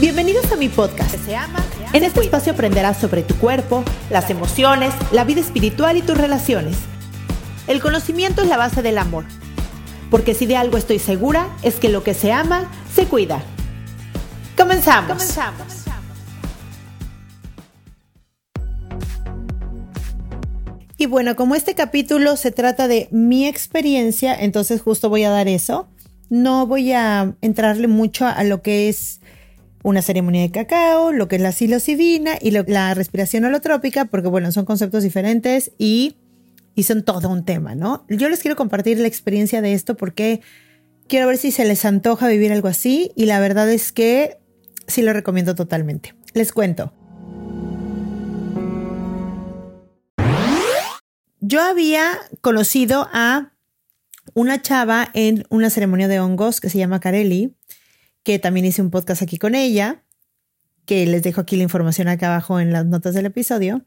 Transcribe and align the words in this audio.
Bienvenidos 0.00 0.52
a 0.52 0.56
mi 0.56 0.68
podcast. 0.68 1.12
Se 1.24 1.34
ama, 1.34 1.58
en 1.92 2.04
este 2.04 2.20
espacio 2.20 2.52
aprenderás 2.52 2.98
sobre 2.98 3.24
tu 3.24 3.34
cuerpo, 3.34 3.82
las 4.10 4.30
emociones, 4.30 4.94
la 5.10 5.24
vida 5.24 5.40
espiritual 5.40 5.96
y 5.96 6.02
tus 6.02 6.16
relaciones. 6.16 6.76
El 7.66 7.80
conocimiento 7.80 8.42
es 8.42 8.48
la 8.48 8.56
base 8.56 8.80
del 8.80 8.96
amor. 8.96 9.24
Porque 10.08 10.34
si 10.34 10.46
de 10.46 10.56
algo 10.56 10.78
estoy 10.78 11.00
segura 11.00 11.48
es 11.64 11.74
que 11.80 11.88
lo 11.88 12.04
que 12.04 12.14
se 12.14 12.30
ama, 12.30 12.70
se 12.94 13.06
cuida. 13.06 13.42
Comenzamos. 14.56 15.14
Comenzamos. 15.14 15.66
Y 20.96 21.06
bueno, 21.06 21.34
como 21.34 21.56
este 21.56 21.74
capítulo 21.74 22.36
se 22.36 22.52
trata 22.52 22.86
de 22.86 23.08
mi 23.10 23.48
experiencia, 23.48 24.32
entonces 24.32 24.80
justo 24.80 25.08
voy 25.08 25.24
a 25.24 25.30
dar 25.30 25.48
eso. 25.48 25.88
No 26.30 26.68
voy 26.68 26.92
a 26.92 27.34
entrarle 27.40 27.88
mucho 27.88 28.26
a 28.26 28.44
lo 28.44 28.62
que 28.62 28.88
es 28.88 29.20
una 29.82 30.02
ceremonia 30.02 30.42
de 30.42 30.50
cacao, 30.50 31.12
lo 31.12 31.28
que 31.28 31.36
es 31.36 31.42
la 31.42 31.52
psilocibina 31.52 32.32
y 32.40 32.50
la 32.50 32.94
respiración 32.94 33.44
holotrópica, 33.44 34.06
porque 34.06 34.28
bueno, 34.28 34.52
son 34.52 34.64
conceptos 34.64 35.02
diferentes 35.02 35.72
y, 35.78 36.16
y 36.74 36.82
son 36.82 37.04
todo 37.04 37.28
un 37.28 37.44
tema, 37.44 37.74
¿no? 37.74 38.04
Yo 38.08 38.28
les 38.28 38.40
quiero 38.40 38.56
compartir 38.56 38.98
la 38.98 39.08
experiencia 39.08 39.62
de 39.62 39.72
esto 39.72 39.96
porque 39.96 40.40
quiero 41.06 41.26
ver 41.26 41.38
si 41.38 41.50
se 41.50 41.64
les 41.64 41.84
antoja 41.84 42.28
vivir 42.28 42.52
algo 42.52 42.68
así 42.68 43.12
y 43.16 43.26
la 43.26 43.40
verdad 43.40 43.70
es 43.70 43.92
que 43.92 44.38
sí 44.86 45.02
lo 45.02 45.12
recomiendo 45.12 45.54
totalmente. 45.54 46.14
Les 46.34 46.52
cuento. 46.52 46.92
Yo 51.40 51.62
había 51.62 52.18
conocido 52.40 53.08
a 53.12 53.52
una 54.34 54.60
chava 54.60 55.08
en 55.14 55.46
una 55.48 55.70
ceremonia 55.70 56.08
de 56.08 56.20
hongos 56.20 56.60
que 56.60 56.68
se 56.68 56.78
llama 56.78 57.00
Carelli 57.00 57.54
que 58.28 58.38
también 58.38 58.66
hice 58.66 58.82
un 58.82 58.90
podcast 58.90 59.22
aquí 59.22 59.38
con 59.38 59.54
ella, 59.54 60.02
que 60.84 61.06
les 61.06 61.22
dejo 61.22 61.40
aquí 61.40 61.56
la 61.56 61.62
información 61.62 62.08
acá 62.08 62.26
abajo 62.26 62.60
en 62.60 62.74
las 62.74 62.84
notas 62.84 63.14
del 63.14 63.24
episodio. 63.24 63.86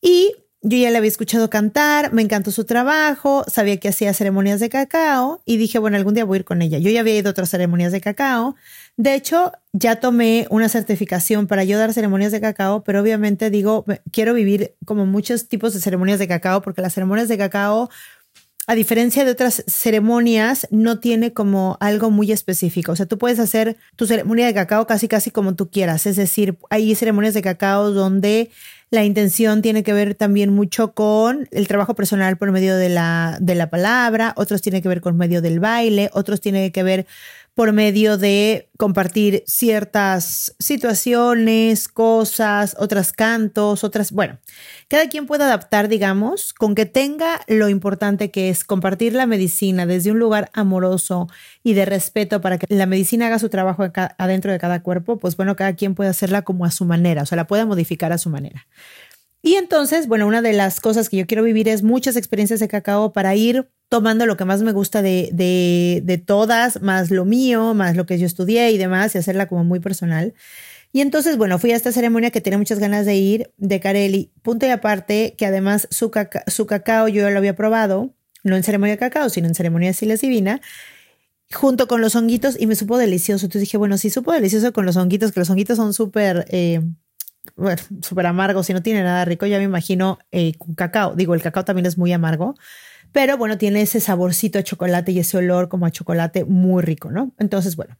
Y 0.00 0.32
yo 0.62 0.78
ya 0.78 0.92
le 0.92 0.98
había 0.98 1.08
escuchado 1.08 1.50
cantar, 1.50 2.12
me 2.12 2.22
encantó 2.22 2.52
su 2.52 2.64
trabajo, 2.64 3.44
sabía 3.48 3.78
que 3.78 3.88
hacía 3.88 4.14
ceremonias 4.14 4.60
de 4.60 4.68
cacao 4.68 5.42
y 5.44 5.56
dije, 5.56 5.80
bueno, 5.80 5.96
algún 5.96 6.14
día 6.14 6.24
voy 6.24 6.36
a 6.36 6.38
ir 6.38 6.44
con 6.44 6.62
ella. 6.62 6.78
Yo 6.78 6.88
ya 6.88 7.00
había 7.00 7.16
ido 7.16 7.30
a 7.30 7.32
otras 7.32 7.50
ceremonias 7.50 7.90
de 7.90 8.00
cacao. 8.00 8.54
De 8.96 9.16
hecho, 9.16 9.50
ya 9.72 9.96
tomé 9.96 10.46
una 10.50 10.68
certificación 10.68 11.48
para 11.48 11.64
yo 11.64 11.76
dar 11.76 11.92
ceremonias 11.92 12.30
de 12.30 12.40
cacao, 12.40 12.84
pero 12.84 13.00
obviamente 13.00 13.50
digo, 13.50 13.84
quiero 14.12 14.34
vivir 14.34 14.76
como 14.84 15.04
muchos 15.04 15.48
tipos 15.48 15.74
de 15.74 15.80
ceremonias 15.80 16.20
de 16.20 16.28
cacao 16.28 16.62
porque 16.62 16.80
las 16.80 16.94
ceremonias 16.94 17.26
de 17.26 17.38
cacao 17.38 17.90
a 18.70 18.76
diferencia 18.76 19.24
de 19.24 19.32
otras 19.32 19.64
ceremonias, 19.66 20.68
no 20.70 21.00
tiene 21.00 21.32
como 21.32 21.76
algo 21.80 22.12
muy 22.12 22.30
específico. 22.30 22.92
O 22.92 22.96
sea, 22.96 23.04
tú 23.04 23.18
puedes 23.18 23.40
hacer 23.40 23.76
tu 23.96 24.06
ceremonia 24.06 24.46
de 24.46 24.54
cacao 24.54 24.86
casi, 24.86 25.08
casi 25.08 25.32
como 25.32 25.56
tú 25.56 25.70
quieras. 25.70 26.06
Es 26.06 26.14
decir, 26.14 26.56
hay 26.70 26.94
ceremonias 26.94 27.34
de 27.34 27.42
cacao 27.42 27.90
donde 27.90 28.52
la 28.90 29.04
intención 29.04 29.60
tiene 29.60 29.82
que 29.82 29.92
ver 29.92 30.14
también 30.14 30.54
mucho 30.54 30.92
con 30.92 31.48
el 31.50 31.66
trabajo 31.66 31.96
personal 31.96 32.36
por 32.36 32.52
medio 32.52 32.76
de 32.76 32.90
la, 32.90 33.38
de 33.40 33.56
la 33.56 33.70
palabra, 33.70 34.34
otros 34.36 34.62
tiene 34.62 34.80
que 34.82 34.88
ver 34.88 35.00
con 35.00 35.16
medio 35.16 35.42
del 35.42 35.58
baile, 35.58 36.08
otros 36.12 36.40
tiene 36.40 36.70
que 36.70 36.84
ver 36.84 37.06
por 37.54 37.72
medio 37.72 38.16
de 38.16 38.70
compartir 38.78 39.42
ciertas 39.46 40.54
situaciones, 40.58 41.88
cosas, 41.88 42.76
otras 42.78 43.12
cantos, 43.12 43.84
otras, 43.84 44.12
bueno, 44.12 44.38
cada 44.88 45.08
quien 45.08 45.26
puede 45.26 45.44
adaptar, 45.44 45.88
digamos, 45.88 46.54
con 46.54 46.74
que 46.74 46.86
tenga 46.86 47.40
lo 47.48 47.68
importante 47.68 48.30
que 48.30 48.48
es 48.48 48.64
compartir 48.64 49.12
la 49.12 49.26
medicina 49.26 49.86
desde 49.86 50.10
un 50.10 50.18
lugar 50.18 50.50
amoroso 50.54 51.28
y 51.62 51.74
de 51.74 51.84
respeto 51.84 52.40
para 52.40 52.58
que 52.58 52.66
la 52.74 52.86
medicina 52.86 53.26
haga 53.26 53.38
su 53.38 53.48
trabajo 53.48 53.84
adentro 54.18 54.52
de 54.52 54.58
cada 54.58 54.82
cuerpo, 54.82 55.18
pues 55.18 55.36
bueno, 55.36 55.56
cada 55.56 55.74
quien 55.74 55.94
puede 55.94 56.10
hacerla 56.10 56.42
como 56.42 56.64
a 56.64 56.70
su 56.70 56.84
manera, 56.84 57.22
o 57.22 57.26
sea, 57.26 57.36
la 57.36 57.46
puede 57.46 57.64
modificar 57.66 58.12
a 58.12 58.18
su 58.18 58.30
manera. 58.30 58.66
Y 59.42 59.54
entonces, 59.54 60.06
bueno, 60.06 60.26
una 60.26 60.42
de 60.42 60.52
las 60.52 60.80
cosas 60.80 61.08
que 61.08 61.16
yo 61.16 61.26
quiero 61.26 61.42
vivir 61.42 61.68
es 61.68 61.82
muchas 61.82 62.16
experiencias 62.16 62.60
de 62.60 62.68
cacao 62.68 63.12
para 63.12 63.34
ir 63.34 63.70
tomando 63.88 64.26
lo 64.26 64.36
que 64.36 64.44
más 64.44 64.62
me 64.62 64.72
gusta 64.72 65.02
de, 65.02 65.30
de, 65.32 66.02
de, 66.04 66.18
todas, 66.18 66.82
más 66.82 67.10
lo 67.10 67.24
mío, 67.24 67.74
más 67.74 67.96
lo 67.96 68.06
que 68.06 68.18
yo 68.18 68.26
estudié 68.26 68.70
y 68.70 68.78
demás, 68.78 69.14
y 69.14 69.18
hacerla 69.18 69.48
como 69.48 69.64
muy 69.64 69.80
personal. 69.80 70.34
Y 70.92 71.00
entonces, 71.00 71.36
bueno, 71.36 71.58
fui 71.58 71.72
a 71.72 71.76
esta 71.76 71.92
ceremonia 71.92 72.30
que 72.30 72.40
tenía 72.40 72.58
muchas 72.58 72.78
ganas 72.78 73.06
de 73.06 73.16
ir, 73.16 73.50
de 73.56 73.80
Carelli, 73.80 74.32
punto 74.42 74.66
y 74.66 74.70
aparte, 74.70 75.34
que 75.38 75.46
además 75.46 75.88
su, 75.90 76.10
cacao 76.10 77.08
yo 77.08 77.22
ya 77.22 77.30
lo 77.30 77.38
había 77.38 77.56
probado, 77.56 78.14
no 78.42 78.56
en 78.56 78.62
ceremonia 78.62 78.94
de 78.94 78.98
cacao, 78.98 79.28
sino 79.30 79.46
en 79.48 79.54
ceremonia 79.54 79.88
de 79.88 79.94
Siles 79.94 80.20
Divina, 80.20 80.60
junto 81.52 81.88
con 81.88 82.00
los 82.00 82.14
honguitos, 82.16 82.60
y 82.60 82.66
me 82.66 82.76
supo 82.76 82.98
delicioso. 82.98 83.46
Entonces 83.46 83.62
dije, 83.62 83.76
bueno, 83.76 83.98
sí 83.98 84.10
supo 84.10 84.32
delicioso 84.32 84.72
con 84.72 84.84
los 84.84 84.96
honguitos, 84.96 85.32
que 85.32 85.40
los 85.40 85.50
honguitos 85.50 85.76
son 85.76 85.94
súper... 85.94 86.46
Eh, 86.50 86.80
bueno, 87.56 87.82
súper 88.02 88.26
amargos 88.26 88.68
y 88.70 88.72
no 88.72 88.82
tiene 88.82 89.02
nada 89.02 89.24
rico, 89.24 89.46
ya 89.46 89.58
me 89.58 89.64
imagino 89.64 90.18
eh, 90.32 90.52
cacao. 90.76 91.14
Digo, 91.14 91.34
el 91.34 91.42
cacao 91.42 91.64
también 91.64 91.86
es 91.86 91.98
muy 91.98 92.12
amargo, 92.12 92.54
pero 93.12 93.36
bueno, 93.36 93.58
tiene 93.58 93.82
ese 93.82 94.00
saborcito 94.00 94.58
a 94.58 94.62
chocolate 94.62 95.12
y 95.12 95.18
ese 95.18 95.38
olor 95.38 95.68
como 95.68 95.86
a 95.86 95.90
chocolate 95.90 96.44
muy 96.44 96.82
rico, 96.82 97.10
¿no? 97.10 97.32
Entonces, 97.38 97.76
bueno. 97.76 97.98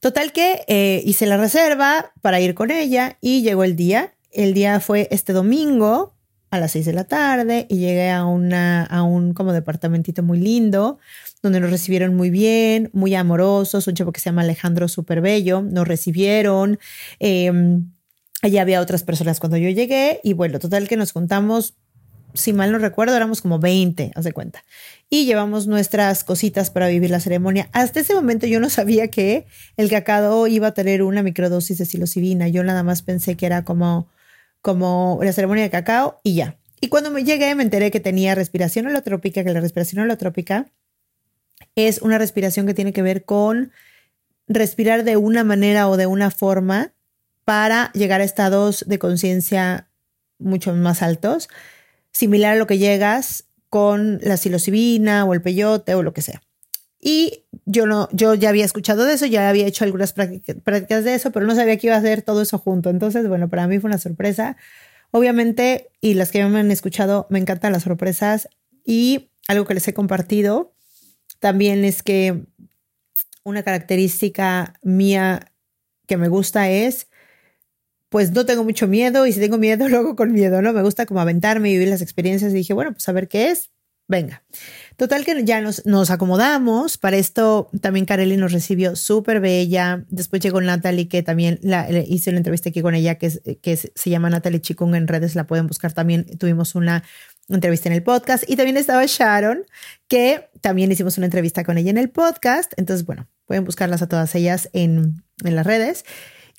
Total 0.00 0.32
que 0.32 0.64
eh, 0.66 1.02
hice 1.04 1.26
la 1.26 1.36
reserva 1.36 2.12
para 2.22 2.40
ir 2.40 2.54
con 2.54 2.70
ella 2.70 3.18
y 3.20 3.42
llegó 3.42 3.64
el 3.64 3.76
día. 3.76 4.14
El 4.30 4.54
día 4.54 4.80
fue 4.80 5.08
este 5.10 5.32
domingo 5.32 6.14
a 6.50 6.58
las 6.58 6.72
seis 6.72 6.86
de 6.86 6.92
la 6.92 7.04
tarde 7.04 7.66
y 7.68 7.78
llegué 7.78 8.10
a, 8.10 8.24
una, 8.24 8.84
a 8.84 9.02
un 9.02 9.34
como 9.34 9.52
departamentito 9.52 10.22
muy 10.22 10.38
lindo 10.38 10.98
donde 11.42 11.60
nos 11.60 11.70
recibieron 11.70 12.14
muy 12.14 12.30
bien, 12.30 12.90
muy 12.92 13.14
amorosos, 13.14 13.86
un 13.86 13.94
chavo 13.94 14.12
que 14.12 14.20
se 14.20 14.26
llama 14.26 14.42
Alejandro 14.42 14.88
súper 14.88 15.20
bello, 15.20 15.62
nos 15.62 15.88
recibieron. 15.88 16.78
Em, 17.18 17.92
allí 18.42 18.58
había 18.58 18.80
otras 18.80 19.02
personas 19.02 19.40
cuando 19.40 19.56
yo 19.56 19.68
llegué 19.70 20.20
y 20.22 20.32
bueno, 20.32 20.58
total 20.58 20.88
que 20.88 20.96
nos 20.96 21.12
juntamos 21.12 21.74
si 22.34 22.52
mal 22.52 22.72
no 22.72 22.78
recuerdo, 22.78 23.16
éramos 23.16 23.42
como 23.42 23.58
20, 23.58 24.12
haz 24.14 24.24
de 24.24 24.32
cuenta. 24.32 24.62
Y 25.08 25.24
llevamos 25.26 25.66
nuestras 25.66 26.24
cositas 26.24 26.70
para 26.70 26.88
vivir 26.88 27.10
la 27.10 27.20
ceremonia. 27.20 27.68
Hasta 27.72 28.00
ese 28.00 28.14
momento 28.14 28.46
yo 28.46 28.60
no 28.60 28.70
sabía 28.70 29.08
que 29.08 29.46
el 29.76 29.90
cacao 29.90 30.46
iba 30.46 30.68
a 30.68 30.74
tener 30.74 31.02
una 31.02 31.22
microdosis 31.22 31.78
de 31.78 31.86
psilocibina. 31.86 32.48
Yo 32.48 32.62
nada 32.62 32.82
más 32.82 33.02
pensé 33.02 33.36
que 33.36 33.46
era 33.46 33.64
como, 33.64 34.08
como 34.62 35.18
la 35.22 35.32
ceremonia 35.32 35.64
de 35.64 35.70
cacao 35.70 36.20
y 36.22 36.34
ya. 36.34 36.56
Y 36.80 36.88
cuando 36.88 37.10
me 37.10 37.24
llegué 37.24 37.54
me 37.54 37.62
enteré 37.62 37.90
que 37.90 38.00
tenía 38.00 38.34
respiración 38.34 38.86
holotrópica, 38.86 39.44
que 39.44 39.52
la 39.52 39.60
respiración 39.60 40.02
holotrópica 40.02 40.66
es 41.74 42.00
una 42.00 42.18
respiración 42.18 42.66
que 42.66 42.74
tiene 42.74 42.92
que 42.92 43.02
ver 43.02 43.24
con 43.24 43.72
respirar 44.48 45.04
de 45.04 45.16
una 45.16 45.44
manera 45.44 45.88
o 45.88 45.96
de 45.96 46.06
una 46.06 46.30
forma 46.30 46.92
para 47.50 47.90
llegar 47.94 48.20
a 48.20 48.24
estados 48.24 48.84
de 48.86 49.00
conciencia 49.00 49.88
mucho 50.38 50.72
más 50.72 51.02
altos 51.02 51.48
similar 52.12 52.52
a 52.52 52.56
lo 52.56 52.68
que 52.68 52.78
llegas 52.78 53.42
con 53.68 54.20
la 54.22 54.36
psilocibina 54.36 55.24
o 55.24 55.34
el 55.34 55.42
peyote 55.42 55.96
o 55.96 56.04
lo 56.04 56.12
que 56.12 56.22
sea. 56.22 56.40
Y 57.00 57.46
yo 57.64 57.86
no, 57.86 58.08
yo 58.12 58.34
ya 58.34 58.50
había 58.50 58.64
escuchado 58.64 59.04
de 59.04 59.14
eso, 59.14 59.26
ya 59.26 59.48
había 59.48 59.66
hecho 59.66 59.82
algunas 59.82 60.12
prácticas 60.12 61.02
de 61.02 61.12
eso, 61.12 61.32
pero 61.32 61.44
no 61.44 61.56
sabía 61.56 61.76
que 61.76 61.88
iba 61.88 61.96
a 61.96 61.98
hacer 61.98 62.22
todo 62.22 62.40
eso 62.40 62.56
junto. 62.56 62.88
Entonces, 62.88 63.26
bueno, 63.26 63.48
para 63.48 63.66
mí 63.66 63.80
fue 63.80 63.88
una 63.88 63.98
sorpresa. 63.98 64.56
Obviamente, 65.10 65.90
y 66.00 66.14
las 66.14 66.30
que 66.30 66.44
me 66.44 66.60
han 66.60 66.70
escuchado, 66.70 67.26
me 67.30 67.40
encantan 67.40 67.72
las 67.72 67.82
sorpresas. 67.82 68.48
Y 68.84 69.32
algo 69.48 69.64
que 69.64 69.74
les 69.74 69.88
he 69.88 69.92
compartido 69.92 70.72
también 71.40 71.84
es 71.84 72.04
que 72.04 72.44
una 73.42 73.64
característica 73.64 74.74
mía 74.84 75.50
que 76.06 76.16
me 76.16 76.28
gusta 76.28 76.70
es, 76.70 77.09
pues 78.10 78.32
no 78.32 78.44
tengo 78.44 78.64
mucho 78.64 78.86
miedo 78.86 79.26
y 79.26 79.32
si 79.32 79.40
tengo 79.40 79.56
miedo, 79.56 79.88
lo 79.88 79.98
hago 79.98 80.16
con 80.16 80.32
miedo, 80.32 80.60
¿no? 80.60 80.74
Me 80.74 80.82
gusta 80.82 81.06
como 81.06 81.20
aventarme 81.20 81.70
y 81.70 81.72
vivir 81.72 81.88
las 81.88 82.02
experiencias 82.02 82.52
y 82.52 82.56
dije, 82.56 82.74
bueno, 82.74 82.92
pues 82.92 83.08
a 83.08 83.12
ver 83.12 83.28
qué 83.28 83.50
es, 83.50 83.70
venga. 84.08 84.42
Total 84.96 85.24
que 85.24 85.44
ya 85.44 85.62
nos, 85.62 85.86
nos 85.86 86.10
acomodamos. 86.10 86.98
Para 86.98 87.16
esto 87.16 87.70
también 87.80 88.04
Kareli 88.04 88.36
nos 88.36 88.52
recibió 88.52 88.96
súper 88.96 89.40
bella. 89.40 90.04
Después 90.10 90.42
llegó 90.42 90.60
Natalie, 90.60 91.08
que 91.08 91.22
también 91.22 91.58
la, 91.62 91.88
hice 91.90 92.30
una 92.30 92.38
entrevista 92.38 92.68
aquí 92.68 92.82
con 92.82 92.94
ella, 92.94 93.14
que, 93.14 93.30
que 93.62 93.76
se 93.76 94.10
llama 94.10 94.28
Natalie 94.28 94.60
Chikung 94.60 94.94
en 94.94 95.08
redes, 95.08 95.36
la 95.36 95.46
pueden 95.46 95.68
buscar 95.68 95.92
también. 95.92 96.26
Tuvimos 96.36 96.74
una 96.74 97.04
entrevista 97.48 97.88
en 97.88 97.94
el 97.94 98.02
podcast. 98.02 98.44
Y 98.48 98.56
también 98.56 98.76
estaba 98.76 99.04
Sharon, 99.06 99.64
que 100.08 100.50
también 100.60 100.90
hicimos 100.92 101.16
una 101.16 101.26
entrevista 101.26 101.64
con 101.64 101.78
ella 101.78 101.90
en 101.90 101.98
el 101.98 102.10
podcast. 102.10 102.72
Entonces, 102.76 103.06
bueno, 103.06 103.28
pueden 103.46 103.64
buscarlas 103.64 104.02
a 104.02 104.08
todas 104.08 104.34
ellas 104.34 104.68
en, 104.72 105.22
en 105.44 105.56
las 105.56 105.66
redes. 105.66 106.04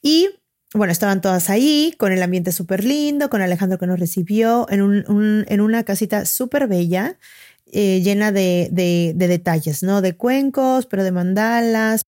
Y 0.02 0.30
bueno, 0.74 0.92
estaban 0.92 1.22
todas 1.22 1.50
ahí, 1.50 1.94
con 1.98 2.12
el 2.12 2.24
ambiente 2.24 2.52
súper 2.52 2.84
lindo, 2.84 3.30
con 3.30 3.42
Alejandro 3.42 3.78
que 3.78 3.88
nos 3.88 4.00
recibió 4.00 4.68
en, 4.70 4.82
un, 4.82 5.46
en 5.48 5.62
una 5.62 5.84
casita 5.84 6.26
súper 6.26 6.68
bella. 6.68 7.18
Eh, 7.74 8.02
llena 8.04 8.34
de, 8.34 8.68
de, 8.72 9.28
detalles, 9.28 9.82
¿no? 9.82 10.02
De 10.02 10.16
cuencos, 10.18 10.88
pero 10.88 11.04
de 11.04 11.12
mandalas. 11.12 12.02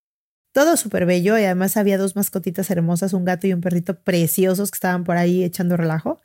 Todo 0.52 0.76
súper 0.76 1.06
bello 1.06 1.38
y 1.38 1.44
además 1.44 1.76
había 1.76 1.98
dos 1.98 2.16
mascotitas 2.16 2.70
hermosas, 2.70 3.12
un 3.14 3.24
gato 3.24 3.46
y 3.46 3.54
un 3.54 3.60
perrito 3.60 3.98
preciosos 3.98 4.70
que 4.70 4.76
estaban 4.76 5.04
por 5.04 5.16
ahí 5.16 5.42
echando 5.42 5.76
relajo. 5.76 6.20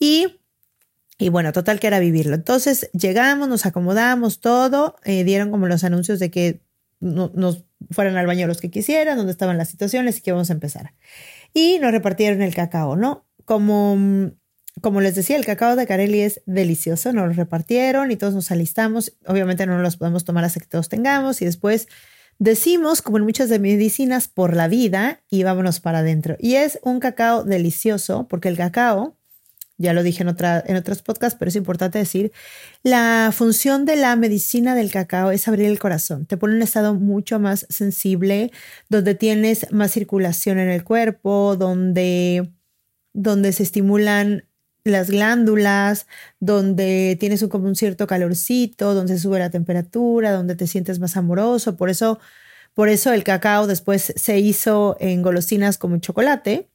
Y, 0.00 0.40
y 1.18 1.28
bueno, 1.28 1.52
total 1.52 1.80
que 1.80 1.86
era 1.86 2.00
vivirlo. 2.00 2.34
Entonces 2.34 2.90
llegamos, 2.92 3.48
nos 3.48 3.66
acomodamos, 3.66 4.40
todo, 4.40 4.96
eh, 5.04 5.24
dieron 5.24 5.50
como 5.50 5.68
los 5.68 5.84
anuncios 5.84 6.18
de 6.18 6.30
que 6.30 6.60
nos 7.00 7.64
fueran 7.90 8.16
al 8.16 8.26
baño 8.26 8.46
los 8.46 8.60
que 8.60 8.70
quisieran, 8.70 9.16
dónde 9.16 9.32
estaban 9.32 9.58
las 9.58 9.68
situaciones 9.68 10.18
y 10.18 10.22
que 10.22 10.32
vamos 10.32 10.50
a 10.50 10.52
empezar. 10.54 10.94
Y 11.54 11.78
nos 11.78 11.92
repartieron 11.92 12.42
el 12.42 12.54
cacao, 12.54 12.96
¿no? 12.96 13.26
Como 13.44 13.96
como 14.80 15.00
les 15.00 15.14
decía, 15.14 15.36
el 15.36 15.44
cacao 15.44 15.76
de 15.76 15.86
Carelli 15.86 16.20
es 16.20 16.42
delicioso, 16.46 17.12
nos 17.12 17.28
lo 17.28 17.32
repartieron 17.34 18.10
y 18.10 18.16
todos 18.16 18.34
nos 18.34 18.50
alistamos. 18.50 19.16
Obviamente 19.26 19.66
no 19.66 19.78
los 19.78 19.96
podemos 19.96 20.24
tomar 20.24 20.44
hasta 20.44 20.60
que 20.60 20.66
todos 20.66 20.88
tengamos 20.88 21.42
y 21.42 21.44
después 21.44 21.88
decimos, 22.38 23.02
como 23.02 23.18
en 23.18 23.24
muchas 23.24 23.48
de 23.50 23.58
medicinas, 23.58 24.28
por 24.28 24.56
la 24.56 24.68
vida 24.68 25.22
y 25.28 25.42
vámonos 25.42 25.80
para 25.80 25.98
adentro. 25.98 26.36
Y 26.38 26.54
es 26.54 26.80
un 26.82 27.00
cacao 27.00 27.44
delicioso 27.44 28.26
porque 28.28 28.48
el 28.48 28.56
cacao, 28.56 29.18
ya 29.82 29.92
lo 29.92 30.02
dije 30.02 30.22
en, 30.22 30.28
otra, 30.28 30.62
en 30.66 30.76
otros 30.76 31.02
podcasts, 31.02 31.36
pero 31.38 31.48
es 31.50 31.56
importante 31.56 31.98
decir, 31.98 32.32
la 32.82 33.30
función 33.34 33.84
de 33.84 33.96
la 33.96 34.16
medicina 34.16 34.74
del 34.74 34.90
cacao 34.90 35.30
es 35.32 35.48
abrir 35.48 35.66
el 35.66 35.78
corazón. 35.78 36.26
Te 36.26 36.36
pone 36.36 36.54
en 36.54 36.58
un 36.58 36.62
estado 36.62 36.94
mucho 36.94 37.38
más 37.40 37.66
sensible, 37.68 38.50
donde 38.88 39.14
tienes 39.14 39.70
más 39.72 39.92
circulación 39.92 40.58
en 40.58 40.70
el 40.70 40.84
cuerpo, 40.84 41.56
donde, 41.56 42.50
donde 43.12 43.52
se 43.52 43.64
estimulan 43.64 44.44
las 44.84 45.10
glándulas, 45.10 46.06
donde 46.40 47.16
tienes 47.20 47.42
un, 47.42 47.48
como 47.48 47.66
un 47.68 47.76
cierto 47.76 48.06
calorcito, 48.06 48.94
donde 48.94 49.14
se 49.14 49.20
sube 49.20 49.38
la 49.38 49.50
temperatura, 49.50 50.32
donde 50.32 50.56
te 50.56 50.66
sientes 50.66 50.98
más 50.98 51.16
amoroso. 51.16 51.76
Por 51.76 51.90
eso, 51.90 52.18
por 52.74 52.88
eso 52.88 53.12
el 53.12 53.24
cacao 53.24 53.66
después 53.66 54.12
se 54.16 54.38
hizo 54.38 54.96
en 55.00 55.22
golosinas 55.22 55.78
como 55.78 55.98
chocolate, 55.98 56.71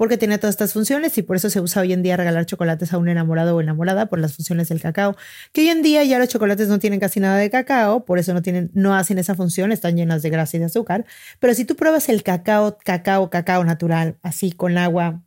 porque 0.00 0.16
tiene 0.16 0.38
todas 0.38 0.54
estas 0.54 0.72
funciones 0.72 1.18
y 1.18 1.22
por 1.22 1.36
eso 1.36 1.50
se 1.50 1.60
usa 1.60 1.82
hoy 1.82 1.92
en 1.92 2.02
día 2.02 2.16
regalar 2.16 2.46
chocolates 2.46 2.94
a 2.94 2.96
un 2.96 3.10
enamorado 3.10 3.54
o 3.54 3.60
enamorada 3.60 4.06
por 4.06 4.18
las 4.18 4.34
funciones 4.34 4.70
del 4.70 4.80
cacao. 4.80 5.14
Que 5.52 5.60
hoy 5.60 5.68
en 5.68 5.82
día 5.82 6.02
ya 6.04 6.18
los 6.18 6.30
chocolates 6.30 6.68
no 6.68 6.78
tienen 6.78 7.00
casi 7.00 7.20
nada 7.20 7.36
de 7.36 7.50
cacao, 7.50 8.06
por 8.06 8.18
eso 8.18 8.32
no 8.32 8.40
tienen, 8.40 8.70
no 8.72 8.94
hacen 8.94 9.18
esa 9.18 9.34
función, 9.34 9.72
están 9.72 9.96
llenas 9.96 10.22
de 10.22 10.30
grasa 10.30 10.56
y 10.56 10.60
de 10.60 10.64
azúcar. 10.64 11.04
Pero 11.38 11.52
si 11.52 11.66
tú 11.66 11.76
pruebas 11.76 12.08
el 12.08 12.22
cacao, 12.22 12.78
cacao, 12.82 13.28
cacao 13.28 13.62
natural, 13.62 14.16
así 14.22 14.52
con 14.52 14.78
agua 14.78 15.22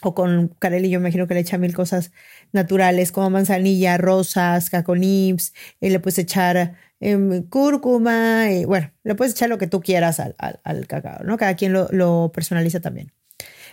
o 0.00 0.14
con 0.14 0.48
Carelli 0.58 0.88
yo 0.88 0.98
imagino 0.98 1.26
que 1.26 1.34
le 1.34 1.40
echa 1.40 1.58
mil 1.58 1.74
cosas 1.74 2.10
naturales 2.52 3.12
como 3.12 3.28
manzanilla, 3.28 3.98
rosas, 3.98 4.70
caconips, 4.70 5.52
eh, 5.82 5.90
le 5.90 6.00
puedes 6.00 6.18
echar 6.18 6.74
em, 7.00 7.42
cúrcuma, 7.50 8.50
y, 8.50 8.64
bueno, 8.64 8.92
le 9.04 9.14
puedes 9.14 9.34
echar 9.34 9.50
lo 9.50 9.58
que 9.58 9.66
tú 9.66 9.82
quieras 9.82 10.20
al, 10.20 10.86
cacao, 10.86 11.22
¿no? 11.22 11.36
Cada 11.36 11.54
quien 11.54 11.74
lo, 11.74 12.32
personaliza 12.32 12.80
también. 12.80 13.12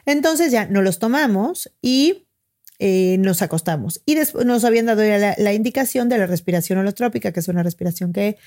Entonces 0.08 0.52
ya 0.52 0.66
nos 0.66 0.84
los 0.84 1.00
tomamos 1.00 1.72
y 1.82 2.28
eh, 2.80 3.18
nos 3.20 3.42
acostamos. 3.42 4.02
Y 4.06 4.16
nos 4.16 4.64
habían 4.64 4.86
dado 4.86 5.04
la, 5.04 5.36
la 5.38 5.54
indicación 5.54 6.10
de 6.10 6.18
la 6.18 6.26
respiración 6.26 6.80
holotrópica, 6.80 7.32
que 7.32 7.42
es 7.42 7.48
una 7.50 7.62
respiración 7.62 8.14
que 8.14 8.38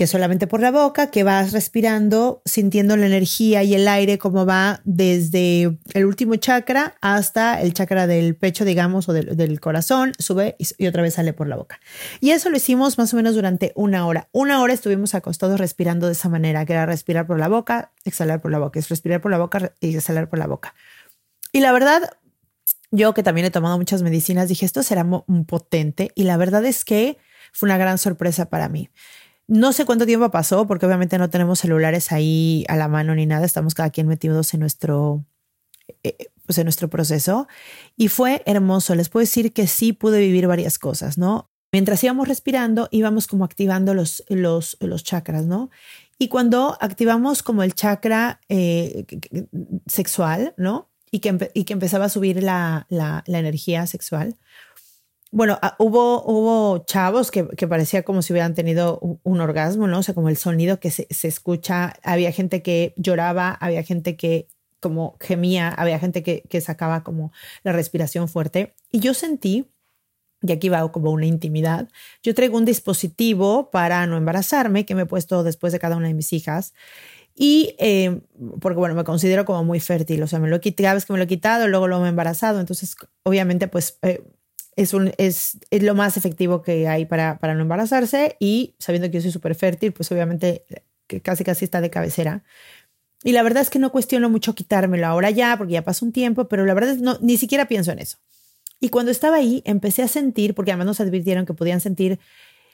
que 0.00 0.06
solamente 0.06 0.46
por 0.46 0.60
la 0.60 0.70
boca, 0.70 1.10
que 1.10 1.24
vas 1.24 1.52
respirando, 1.52 2.40
sintiendo 2.46 2.96
la 2.96 3.04
energía 3.04 3.62
y 3.64 3.74
el 3.74 3.86
aire 3.86 4.16
como 4.16 4.46
va 4.46 4.80
desde 4.84 5.76
el 5.92 6.06
último 6.06 6.36
chakra 6.36 6.94
hasta 7.02 7.60
el 7.60 7.74
chakra 7.74 8.06
del 8.06 8.34
pecho, 8.34 8.64
digamos, 8.64 9.10
o 9.10 9.12
del, 9.12 9.60
corazón, 9.60 10.14
sube 10.18 10.56
y, 10.58 10.86
otra 10.86 11.02
vez 11.02 11.12
sale 11.12 11.34
por 11.34 11.48
la 11.48 11.56
boca. 11.56 11.80
Y 12.18 12.30
eso 12.30 12.48
lo 12.48 12.56
hicimos 12.56 12.96
más 12.96 13.12
o 13.12 13.16
menos 13.16 13.34
durante 13.34 13.72
una 13.74 14.06
hora. 14.06 14.30
Una 14.32 14.62
hora 14.62 14.72
estuvimos 14.72 15.14
acostados 15.14 15.60
respirando 15.60 16.06
de 16.06 16.12
esa 16.12 16.30
manera, 16.30 16.64
que 16.64 16.72
era 16.72 16.86
respirar 16.86 17.26
por 17.26 17.38
la 17.38 17.48
boca, 17.48 17.92
exhalar 18.06 18.40
por 18.40 18.52
la 18.52 18.58
boca, 18.58 18.78
es 18.78 18.88
respirar 18.88 19.20
por 19.20 19.30
la 19.30 19.36
boca 19.36 19.74
y 19.80 19.94
exhalar 19.94 20.30
por 20.30 20.38
la 20.38 20.46
boca. 20.46 20.74
Y 21.52 21.60
la 21.60 21.72
verdad, 21.72 22.16
yo 22.90 23.12
que 23.12 23.22
también 23.22 23.48
he 23.48 23.50
tomado 23.50 23.76
muchas 23.76 24.00
medicinas, 24.00 24.48
dije, 24.48 24.64
esto 24.64 24.82
será 24.82 25.04
un 25.04 25.44
potente 25.44 26.10
y 26.14 26.22
la 26.22 26.38
verdad 26.38 26.64
es 26.64 26.86
que 26.86 27.18
fue 27.52 27.66
una 27.66 27.76
gran 27.76 27.98
sorpresa 27.98 28.48
para 28.48 28.70
mí. 28.70 28.88
No 29.50 29.72
sé 29.72 29.84
cuánto 29.84 30.06
tiempo 30.06 30.30
pasó, 30.30 30.68
porque 30.68 30.86
obviamente 30.86 31.18
no 31.18 31.28
tenemos 31.28 31.58
celulares 31.58 32.12
ahí 32.12 32.64
a 32.68 32.76
la 32.76 32.86
mano 32.86 33.16
ni 33.16 33.26
nada, 33.26 33.44
estamos 33.44 33.74
cada 33.74 33.90
quien 33.90 34.06
metidos 34.06 34.54
en 34.54 34.60
nuestro, 34.60 35.24
eh, 36.04 36.28
pues 36.46 36.58
en 36.58 36.66
nuestro 36.66 36.88
proceso. 36.88 37.48
Y 37.96 38.06
fue 38.06 38.44
hermoso, 38.46 38.94
les 38.94 39.08
puedo 39.08 39.22
decir 39.22 39.52
que 39.52 39.66
sí 39.66 39.92
pude 39.92 40.20
vivir 40.20 40.46
varias 40.46 40.78
cosas, 40.78 41.18
¿no? 41.18 41.50
Mientras 41.72 42.02
íbamos 42.04 42.28
respirando, 42.28 42.86
íbamos 42.92 43.26
como 43.26 43.44
activando 43.44 43.92
los, 43.92 44.22
los, 44.28 44.76
los 44.78 45.02
chakras, 45.02 45.46
¿no? 45.46 45.70
Y 46.16 46.28
cuando 46.28 46.78
activamos 46.80 47.42
como 47.42 47.64
el 47.64 47.74
chakra 47.74 48.40
eh, 48.48 49.04
sexual, 49.88 50.54
¿no? 50.58 50.92
Y 51.10 51.18
que, 51.18 51.50
y 51.54 51.64
que 51.64 51.72
empezaba 51.72 52.04
a 52.04 52.08
subir 52.08 52.40
la, 52.40 52.86
la, 52.88 53.24
la 53.26 53.40
energía 53.40 53.88
sexual, 53.88 54.36
bueno, 55.32 55.58
ah, 55.62 55.76
hubo, 55.78 56.24
hubo 56.24 56.84
chavos 56.86 57.30
que, 57.30 57.44
parecía 57.44 58.02
como 58.02 58.22
si 58.22 58.32
hubieran 58.32 58.54
tenido 58.54 58.98
un, 59.22 59.40
orgasmo, 59.40 59.86
¿no? 59.86 60.00
O 60.00 60.02
sea, 60.02 60.14
como 60.14 60.28
el 60.28 60.36
sonido 60.36 60.80
que 60.80 60.90
se, 60.90 61.06
se, 61.10 61.28
escucha, 61.28 61.94
había 62.02 62.32
gente 62.32 62.62
que 62.62 62.94
lloraba, 62.96 63.52
había 63.52 63.82
gente 63.84 64.16
que 64.16 64.48
como 64.80 65.16
gemía, 65.20 65.68
había 65.68 65.98
gente 65.98 66.22
que, 66.22 66.42
que 66.48 66.60
sacaba 66.60 67.04
como 67.04 67.32
la 67.62 67.72
respiración 67.72 68.28
fuerte. 68.28 68.74
Y 68.90 69.00
yo 69.00 69.14
sentí, 69.14 69.70
y 70.42 70.52
aquí 70.52 70.68
va 70.68 70.90
como 70.90 71.10
una 71.12 71.26
intimidad, 71.26 71.88
yo 72.22 72.34
traigo 72.34 72.56
un 72.56 72.64
dispositivo 72.64 73.70
para 73.70 74.06
no 74.06 74.16
embarazarme 74.16 74.86
que 74.86 74.94
me 74.94 75.02
he 75.02 75.06
puesto 75.06 75.44
después 75.44 75.72
de 75.72 75.78
cada 75.78 75.96
una 75.96 76.08
de 76.08 76.14
mis 76.14 76.32
hijas. 76.32 76.74
Y 77.36 77.76
eh, 77.78 78.20
porque, 78.60 78.78
bueno, 78.78 78.94
me 78.94 79.04
considero 79.04 79.44
como 79.44 79.62
muy 79.64 79.80
fértil, 79.80 80.22
o 80.22 80.26
sea, 80.26 80.40
me 80.40 80.48
lo 80.48 80.56
he 80.56 80.60
quitado, 80.60 80.84
cada 80.86 80.94
vez 80.94 81.06
que 81.06 81.12
me 81.12 81.18
lo 81.18 81.24
he 81.24 81.28
quitado, 81.28 81.68
luego 81.68 81.86
lo 81.86 82.04
he 82.04 82.08
embarazado, 82.08 82.58
entonces, 82.58 82.96
obviamente, 83.22 83.68
pues 83.68 83.98
eh, 84.02 84.24
es, 84.82 85.58
lo 85.70 85.94
más 85.94 86.16
efectivo 86.16 86.62
que 86.62 86.88
hay 86.88 87.06
para, 87.06 87.38
para 87.38 87.54
no 87.54 87.62
embarazarse 87.62 88.36
y 88.40 88.74
sabiendo 88.78 89.08
que 89.08 89.14
yo 89.14 89.22
soy 89.22 89.32
súper 89.32 89.54
fértil, 89.54 89.92
pues 89.92 90.10
obviamente 90.12 90.64
casi 91.22 91.44
casi 91.44 91.64
está 91.64 91.80
de 91.80 91.90
cabecera. 91.90 92.44
Y 93.22 93.32
la 93.32 93.42
verdad 93.42 93.62
es 93.62 93.70
que 93.70 93.78
no 93.78 93.92
cuestiono 93.92 94.30
mucho 94.30 94.54
quitármelo 94.54 95.06
ahora 95.06 95.30
ya, 95.30 95.56
porque 95.58 95.74
ya 95.74 95.82
pasó 95.82 96.06
un 96.06 96.12
tiempo, 96.12 96.48
pero 96.48 96.64
la 96.64 96.74
verdad 96.74 96.92
es 96.92 97.00
no, 97.00 97.18
ni 97.20 97.36
siquiera 97.36 97.68
pienso 97.68 97.92
en 97.92 97.98
eso. 97.98 98.18
Y 98.80 98.88
cuando 98.88 99.10
estaba 99.10 99.36
ahí, 99.36 99.62
empecé 99.66 100.02
a 100.02 100.08
sentir, 100.08 100.54
porque 100.54 100.70
además 100.70 100.86
nos 100.86 101.00
advirtieron 101.00 101.44
que 101.44 101.52
podían 101.52 101.80
sentir 101.80 102.18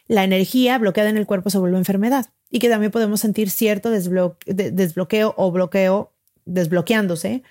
la 0.06 0.22
energía 0.22 0.78
bloqueada 0.78 1.10
en 1.10 1.16
el 1.16 1.26
cuerpo 1.26 1.50
se 1.50 1.58
vuelve 1.58 1.78
enfermedad 1.78 2.26
y 2.48 2.60
que 2.60 2.68
también 2.68 2.92
podemos 2.92 3.20
sentir 3.20 3.50
cierto 3.50 3.90
desbloqueo 3.90 5.34
o 5.36 5.50
bloqueo 5.50 6.12
desbloqueándose 6.44 7.42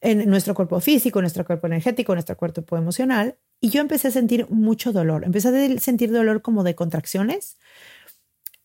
en 0.00 0.30
nuestro 0.30 0.54
cuerpo 0.54 0.80
físico, 0.80 1.20
nuestro 1.20 1.44
cuerpo 1.44 1.66
energético, 1.66 2.14
nuestro 2.14 2.38
cuerpo 2.38 2.78
emocional. 2.78 3.36
Y 3.60 3.70
yo 3.70 3.80
empecé 3.80 4.08
a 4.08 4.10
sentir 4.10 4.46
mucho 4.48 4.92
dolor. 4.92 5.24
Empecé 5.24 5.48
a 5.48 5.78
sentir 5.78 6.10
dolor 6.10 6.42
como 6.42 6.64
de 6.64 6.74
contracciones, 6.74 7.58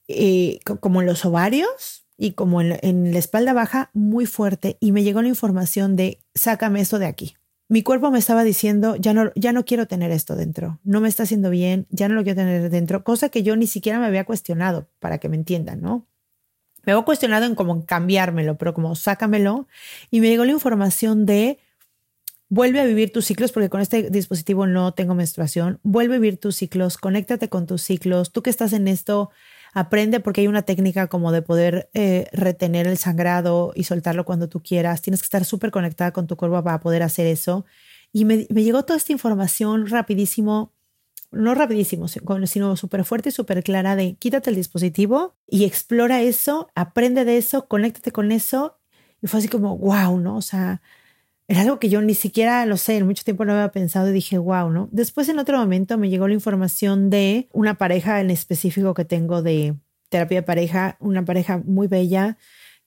eh, 0.07 0.59
como 0.63 1.01
en 1.01 1.07
los 1.07 1.25
ovarios 1.25 2.05
y 2.17 2.31
como 2.31 2.61
en, 2.61 3.13
la 3.13 3.19
espalda 3.19 3.53
baja 3.53 3.89
muy 3.93 4.25
fuerte. 4.25 4.77
Y 4.79 4.91
me 4.91 5.03
llegó 5.03 5.21
la 5.21 5.27
información 5.27 5.95
de, 5.95 6.19
sácame 6.33 6.81
esto 6.81 6.99
de 6.99 7.07
aquí. 7.07 7.35
Mi 7.67 7.81
cuerpo 7.81 8.11
me 8.11 8.19
estaba 8.19 8.43
diciendo, 8.43 8.95
ya 8.95 9.13
no, 9.13 9.31
ya 9.35 9.51
no 9.51 9.65
quiero 9.65 9.87
tener 9.87 10.11
esto 10.11 10.35
dentro, 10.35 10.79
no 10.83 11.01
me 11.01 11.09
está 11.09 11.23
haciendo 11.23 11.49
bien, 11.49 11.87
ya 11.89 12.07
no 12.07 12.13
lo 12.13 12.23
quiero 12.23 12.37
tener 12.37 12.69
dentro, 12.69 13.03
cosa 13.03 13.29
que 13.29 13.41
yo 13.41 13.55
ni 13.55 13.65
siquiera 13.65 13.97
me 13.97 14.05
había 14.05 14.23
cuestionado, 14.23 14.87
para 14.99 15.17
que 15.17 15.29
me 15.29 15.35
entiendan, 15.35 15.81
¿no? 15.81 16.05
Me 16.85 16.91
había 16.93 17.03
cuestionado 17.03 17.45
en 17.45 17.55
cómo 17.55 17.83
cambiármelo, 17.85 18.57
pero 18.57 18.73
como 18.73 18.95
sácamelo. 18.95 19.67
Y 20.11 20.21
me 20.21 20.29
llegó 20.29 20.45
la 20.45 20.51
información 20.51 21.25
de 21.25 21.57
vuelve 22.49 22.79
a 22.79 22.85
vivir 22.85 23.11
tus 23.11 23.25
ciclos, 23.25 23.51
porque 23.51 23.69
con 23.69 23.81
este 23.81 24.09
dispositivo 24.09 24.67
no 24.67 24.93
tengo 24.93 25.15
menstruación, 25.15 25.79
vuelve 25.83 26.15
a 26.15 26.19
vivir 26.19 26.39
tus 26.39 26.55
ciclos, 26.55 26.97
conéctate 26.97 27.49
con 27.49 27.65
tus 27.65 27.81
ciclos, 27.81 28.31
tú 28.31 28.43
que 28.43 28.49
estás 28.49 28.73
en 28.73 28.87
esto, 28.87 29.31
aprende 29.73 30.21
porque 30.21 30.41
hay 30.41 30.47
una 30.47 30.61
técnica 30.61 31.07
como 31.07 31.31
de 31.31 31.41
poder 31.41 31.89
eh, 31.93 32.27
retener 32.31 32.87
el 32.87 32.97
sangrado 32.97 33.73
y 33.75 33.83
soltarlo 33.83 34.23
cuando 34.25 34.47
tú 34.47 34.63
quieras, 34.63 35.01
tienes 35.01 35.21
que 35.21 35.25
estar 35.25 35.43
súper 35.43 35.71
conectada 35.71 36.11
con 36.11 36.27
tu 36.27 36.37
cuerpo 36.37 36.63
para 36.63 36.79
poder 36.79 37.03
hacer 37.03 37.27
eso. 37.27 37.65
Y 38.13 38.23
me, 38.23 38.45
llegó 38.45 38.85
toda 38.85 38.95
esta 38.95 39.11
información 39.11 39.87
rapidísimo, 39.87 40.71
no 41.31 41.53
rapidísimo, 41.55 42.07
sino 42.07 42.77
súper 42.77 43.03
fuerte 43.03 43.29
y 43.29 43.31
súper 43.33 43.61
clara 43.63 43.97
de 43.97 44.15
quítate 44.15 44.49
el 44.49 44.55
dispositivo 44.55 45.35
y 45.45 45.65
explora 45.65 46.21
eso, 46.21 46.69
aprende 46.75 47.25
de 47.25 47.37
eso, 47.37 47.67
conéctate 47.67 48.13
con 48.13 48.31
eso. 48.31 48.77
Y 49.21 49.27
fue 49.27 49.39
así 49.39 49.49
como, 49.49 49.77
wow, 49.77 50.17
¿no? 50.17 50.37
O 50.37 50.41
sea, 50.41 50.81
era 51.47 51.61
algo 51.61 51.79
que 51.79 51.89
yo 51.89 52.01
ni 52.01 52.15
siquiera 52.15 52.65
lo 52.65 52.77
sé, 52.77 52.97
en 52.97 53.05
mucho 53.05 53.23
tiempo 53.23 53.45
no 53.45 53.53
había 53.53 53.71
pensado 53.71 54.09
y 54.09 54.13
dije, 54.13 54.37
wow, 54.37 54.69
¿no? 54.71 54.89
Después 54.91 55.29
en 55.29 55.37
otro 55.37 55.57
momento 55.57 55.97
me 55.97 56.09
llegó 56.09 56.27
la 56.27 56.33
información 56.33 57.09
de 57.09 57.49
una 57.53 57.77
pareja 57.77 58.19
en 58.19 58.31
específico 58.31 58.93
que 58.93 59.05
tengo 59.05 59.43
de 59.43 59.75
terapia 60.09 60.39
de 60.39 60.43
pareja, 60.43 60.97
una 60.99 61.23
pareja 61.23 61.61
muy 61.65 61.87
bella 61.87 62.37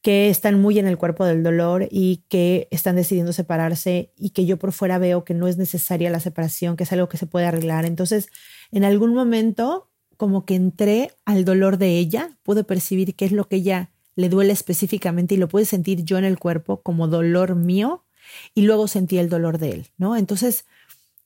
que 0.03 0.29
están 0.29 0.61
muy 0.61 0.79
en 0.79 0.87
el 0.87 0.97
cuerpo 0.97 1.25
del 1.25 1.43
dolor 1.43 1.89
y 1.91 2.25
que 2.29 2.69
están 2.71 2.97
decidiendo 2.97 3.33
separarse 3.33 4.13
y 4.17 4.31
que 4.31 4.47
yo 4.47 4.57
por 4.57 4.73
fuera 4.73 4.99
veo 4.99 5.25
que 5.25 5.35
no 5.35 5.49
es 5.49 5.57
necesaria 5.57 6.11
la 6.11 6.21
separación, 6.21 6.77
que 6.77 6.85
es 6.85 6.93
algo 6.93 7.09
que 7.09 7.17
se 7.17 7.27
puede 7.27 7.47
arreglar. 7.47 7.85
Entonces, 7.85 8.29
en 8.71 8.85
algún 8.85 9.13
momento, 9.13 9.91
como 10.17 10.45
que 10.45 10.55
entré 10.55 11.13
al 11.25 11.45
dolor 11.45 11.79
de 11.79 11.99
ella, 11.99 12.39
pude 12.43 12.65
percibir 12.65 13.17
qué 13.17 13.25
es 13.25 13.33
lo 13.33 13.49
que 13.49 13.57
ella 13.57 13.91
le 14.15 14.29
duele 14.29 14.53
específicamente 14.53 15.35
y 15.35 15.39
lo 15.39 15.49
pude 15.49 15.65
sentir 15.65 16.05
yo 16.05 16.19
en 16.19 16.25
el 16.25 16.39
cuerpo 16.39 16.83
como 16.83 17.09
dolor 17.09 17.55
mío 17.55 18.05
y 18.55 18.63
luego 18.63 18.89
sentí 18.89 19.19
el 19.19 19.29
dolor 19.29 19.59
de 19.59 19.71
él, 19.71 19.87
¿no? 19.97 20.17
Entonces, 20.17 20.67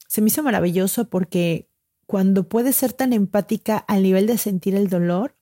se 0.08 0.20
me 0.20 0.28
hizo 0.28 0.42
maravilloso 0.42 1.08
porque 1.08 1.70
cuando 2.06 2.48
puedes 2.48 2.76
ser 2.76 2.92
tan 2.92 3.12
empática 3.12 3.78
al 3.78 4.02
nivel 4.02 4.26
de 4.26 4.36
sentir 4.36 4.74
el 4.74 4.88
dolor, 4.88 5.34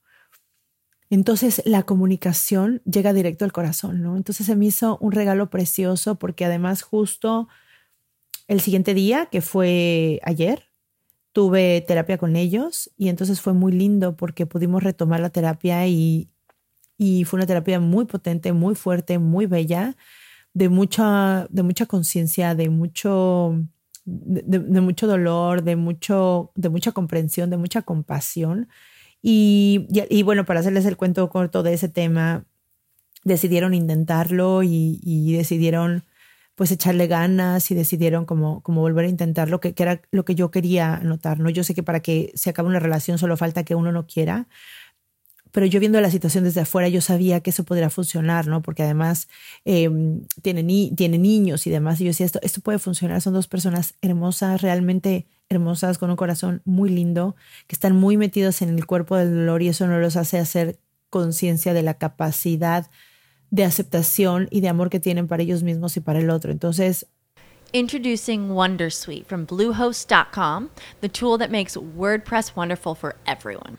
entonces 1.11 1.63
la 1.65 1.83
comunicación 1.83 2.81
llega 2.85 3.13
directo 3.13 3.45
al 3.45 3.51
corazón, 3.51 4.01
¿no? 4.01 4.17
Entonces 4.17 4.47
se 4.47 4.55
me 4.55 4.67
hizo 4.67 4.97
un 5.01 5.11
regalo 5.11 5.51
precioso 5.51 6.21
porque 6.21 6.45
además 6.45 6.83
justo 6.83 7.49
el 8.47 8.61
siguiente 8.61 8.95
día, 8.95 9.27
que 9.27 9.41
fue 9.41 10.21
ayer, 10.23 10.71
tuve 11.33 11.81
terapia 11.81 12.19
con 12.19 12.37
ellos 12.37 12.91
y 12.97 13.09
entonces 13.09 13.41
fue 13.41 13.55
muy 13.55 13.73
lindo 13.73 14.17
porque 14.17 14.47
pudimos 14.47 14.85
retomar 14.85 15.19
la 15.19 15.31
terapia 15.31 15.87
y, 15.89 16.31
y 16.97 17.25
fue 17.25 17.39
una 17.39 17.47
terapia 17.47 17.81
muy 17.81 18.05
potente, 18.05 18.53
muy 18.53 18.77
fuerte, 18.77 19.19
muy 19.19 19.47
bella 19.47 19.97
de 20.55 20.69
mucha, 20.69 21.47
de 21.51 21.63
mucha 21.63 21.87
conciencia, 21.87 22.55
de 22.55 22.71
mucho, 22.71 23.63
de, 24.05 24.81
mucho 24.81 25.07
dolor, 25.07 25.63
de, 25.63 25.77
mucho, 25.77 26.53
de 26.55 26.69
mucha 26.69 26.93
comprensión, 26.93 27.51
de 27.51 27.57
mucha 27.57 27.83
compasión. 27.83 28.69
Y, 29.23 30.23
bueno, 30.25 30.45
para 30.45 30.61
hacerles 30.61 30.87
el 30.87 30.97
cuento 30.97 31.29
corto 31.31 31.63
de 31.63 31.75
ese 31.75 31.89
tema, 31.89 32.45
decidieron 33.25 33.75
intentarlo 33.75 34.63
y, 34.63 35.33
decidieron 35.37 36.05
pues 36.57 36.73
echarle 36.73 37.07
ganas 37.07 37.71
y 37.71 37.75
decidieron 37.75 38.27
como, 38.27 38.63
como 38.63 38.83
volver 38.83 39.07
a 39.07 39.09
intentar 39.09 39.49
lo 39.49 39.61
que, 39.61 39.75
era 39.79 40.03
lo 40.11 40.27
que 40.27 40.35
yo 40.35 40.51
quería 40.51 40.99
notar, 40.99 41.41
¿no? 41.41 41.49
Yo 41.49 41.65
sé 41.65 41.75
que 41.75 41.83
para 41.83 42.01
que 42.01 42.33
se 42.35 42.51
acabe 42.51 42.69
una 42.69 42.81
relación 42.81 43.17
solo 43.17 43.39
falta 43.39 43.65
que 43.65 43.75
uno 43.75 43.93
no 43.93 44.07
quiera, 44.07 44.47
pero 45.53 45.67
yo 45.67 45.81
viendo 45.81 46.01
la 46.01 46.11
situación 46.11 46.45
desde 46.45 46.61
afuera, 46.61 46.89
yo 46.89 47.01
sabía 47.01 47.41
que 47.41 47.51
eso 47.51 47.65
podría 47.65 47.91
funcionar, 47.91 48.47
¿no? 48.47 48.63
Porque 48.63 48.83
además 48.83 49.29
eh, 49.65 49.91
tiene, 50.43 50.63
ni, 50.63 50.93
tiene 50.95 51.19
niños 51.19 51.67
y 51.67 51.71
demás. 51.71 52.01
Y 52.01 52.05
yo 52.05 52.11
decía, 52.11 52.27
esto, 52.27 52.39
esto 52.43 52.61
puede 52.61 52.79
funcionar. 52.79 53.21
Son 53.21 53.33
dos 53.33 53.49
personas 53.49 53.95
hermosas, 54.03 54.63
realmente 54.63 55.27
hermosas, 55.49 55.99
con 55.99 56.11
un 56.11 56.17
corazón 56.17 56.63
muy 56.65 56.91
lindo, 56.91 57.37
que 57.67 57.75
están 57.75 57.97
muy 57.97 58.17
metidos 58.17 58.63
en 58.63 58.71
el 58.71 58.87
cuerpo 58.87 59.17
del 59.17 59.35
dolor 59.35 59.63
y 59.63 59.69
eso 59.69 59.87
no 59.87 59.99
los 59.99 60.17
hace 60.17 60.39
hacer 60.39 60.79
conciencia 61.11 61.75
de 61.75 61.83
la 61.83 61.95
capacidad 61.95 62.89
de 63.51 63.65
aceptación 63.65 64.47
y 64.51 64.61
de 64.61 64.69
amor 64.69 64.91
que 64.91 65.01
tienen 65.01 65.27
para 65.27 65.43
ellos 65.43 65.63
mismos 65.65 65.97
y 65.97 66.01
para 66.01 66.21
el 66.21 66.31
otro. 66.31 66.53
Entonces, 66.53 67.07
Introducing 67.73 68.49
Wondersuite 68.49 69.27
from 69.27 69.47
Bluehost.com, 69.47 70.71
the 71.01 71.09
tool 71.09 71.39
that 71.39 71.53
makes 71.53 71.77
WordPress 71.77 72.57
wonderful 72.57 72.97
for 72.97 73.15
everyone. 73.27 73.79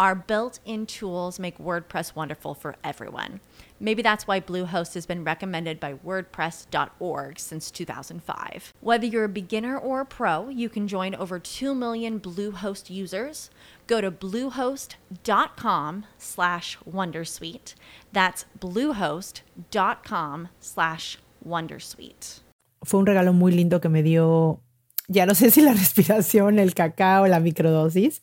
our 0.00 0.14
built 0.14 0.60
in 0.64 0.86
tools 0.86 1.38
make 1.38 1.58
WordPress 1.58 2.16
wonderful 2.16 2.54
for 2.54 2.74
everyone. 2.82 3.40
Maybe 3.78 4.00
that's 4.00 4.26
why 4.26 4.40
Bluehost 4.40 4.94
has 4.94 5.04
been 5.04 5.24
recommended 5.24 5.78
by 5.78 5.92
WordPress.org 5.92 7.38
since 7.38 7.70
2005. 7.70 8.72
Whether 8.80 9.04
you're 9.04 9.24
a 9.24 9.28
beginner 9.28 9.76
or 9.76 10.00
a 10.00 10.06
pro, 10.06 10.48
you 10.48 10.70
can 10.70 10.88
join 10.88 11.14
over 11.14 11.38
2 11.38 11.74
million 11.74 12.18
Bluehost 12.18 12.88
users. 12.88 13.50
Go 13.86 14.00
to 14.00 14.10
bluehost.com 14.10 16.06
slash 16.16 16.78
wondersuite. 16.90 17.74
That's 18.12 18.46
bluehost.com 18.58 20.48
slash 20.60 21.18
wondersuite. 21.46 22.40
Fue 22.82 23.00
un 23.00 23.06
regalo 23.06 23.34
muy 23.34 23.52
lindo 23.52 23.82
que 23.82 23.90
me 23.90 24.02
dio, 24.02 24.60
ya 25.08 25.26
no 25.26 25.34
sé 25.34 25.50
si 25.50 25.60
la 25.60 25.72
respiración, 25.74 26.58
el 26.58 26.72
cacao, 26.72 27.26
la 27.26 27.40
microdosis, 27.40 28.22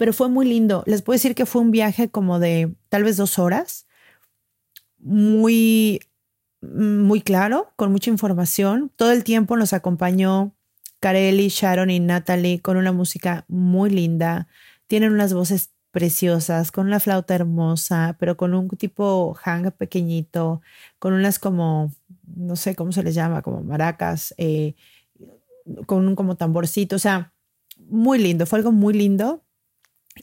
pero 0.00 0.14
fue 0.14 0.30
muy 0.30 0.46
lindo. 0.48 0.82
Les 0.86 1.02
puedo 1.02 1.16
decir 1.16 1.34
que 1.34 1.44
fue 1.44 1.60
un 1.60 1.72
viaje 1.72 2.08
como 2.08 2.38
de 2.38 2.74
tal 2.88 3.04
vez 3.04 3.18
dos 3.18 3.38
horas, 3.38 3.86
muy, 4.96 6.00
muy 6.62 7.20
claro, 7.20 7.74
con 7.76 7.92
mucha 7.92 8.08
información. 8.08 8.90
Todo 8.96 9.12
el 9.12 9.24
tiempo 9.24 9.58
nos 9.58 9.74
acompañó 9.74 10.54
Carelli, 11.00 11.48
Sharon 11.48 11.90
y 11.90 12.00
Natalie 12.00 12.62
con 12.62 12.78
una 12.78 12.92
música 12.92 13.44
muy 13.46 13.90
linda. 13.90 14.48
Tienen 14.86 15.12
unas 15.12 15.34
voces 15.34 15.70
preciosas, 15.90 16.72
con 16.72 16.86
una 16.86 16.98
flauta 16.98 17.34
hermosa, 17.34 18.16
pero 18.18 18.38
con 18.38 18.54
un 18.54 18.70
tipo 18.70 19.34
hang 19.34 19.70
pequeñito, 19.70 20.62
con 20.98 21.12
unas 21.12 21.38
como, 21.38 21.92
no 22.24 22.56
sé 22.56 22.74
cómo 22.74 22.92
se 22.92 23.02
les 23.02 23.14
llama, 23.14 23.42
como 23.42 23.62
maracas, 23.62 24.34
eh, 24.38 24.76
con 25.84 26.08
un 26.08 26.16
como 26.16 26.36
tamborcito, 26.36 26.96
o 26.96 26.98
sea, 26.98 27.34
muy 27.76 28.18
lindo, 28.18 28.46
fue 28.46 28.60
algo 28.60 28.72
muy 28.72 28.94
lindo. 28.94 29.44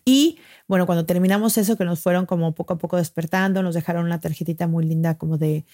Y 0.06 0.40
bueno, 0.68 0.86
cuando 0.86 1.06
terminamos 1.06 1.58
eso, 1.58 1.78
que 1.78 1.86
nos 1.86 2.00
fueron 2.02 2.26
como 2.26 2.54
poco 2.54 2.74
a 2.74 2.78
poco 2.78 2.98
despertando, 2.98 3.64
nos 3.64 3.76
dejaron 3.76 4.06
una 4.06 4.20
tarjetita 4.20 4.68
muy 4.68 4.86
linda 4.86 5.18
como 5.18 5.38
de, 5.38 5.66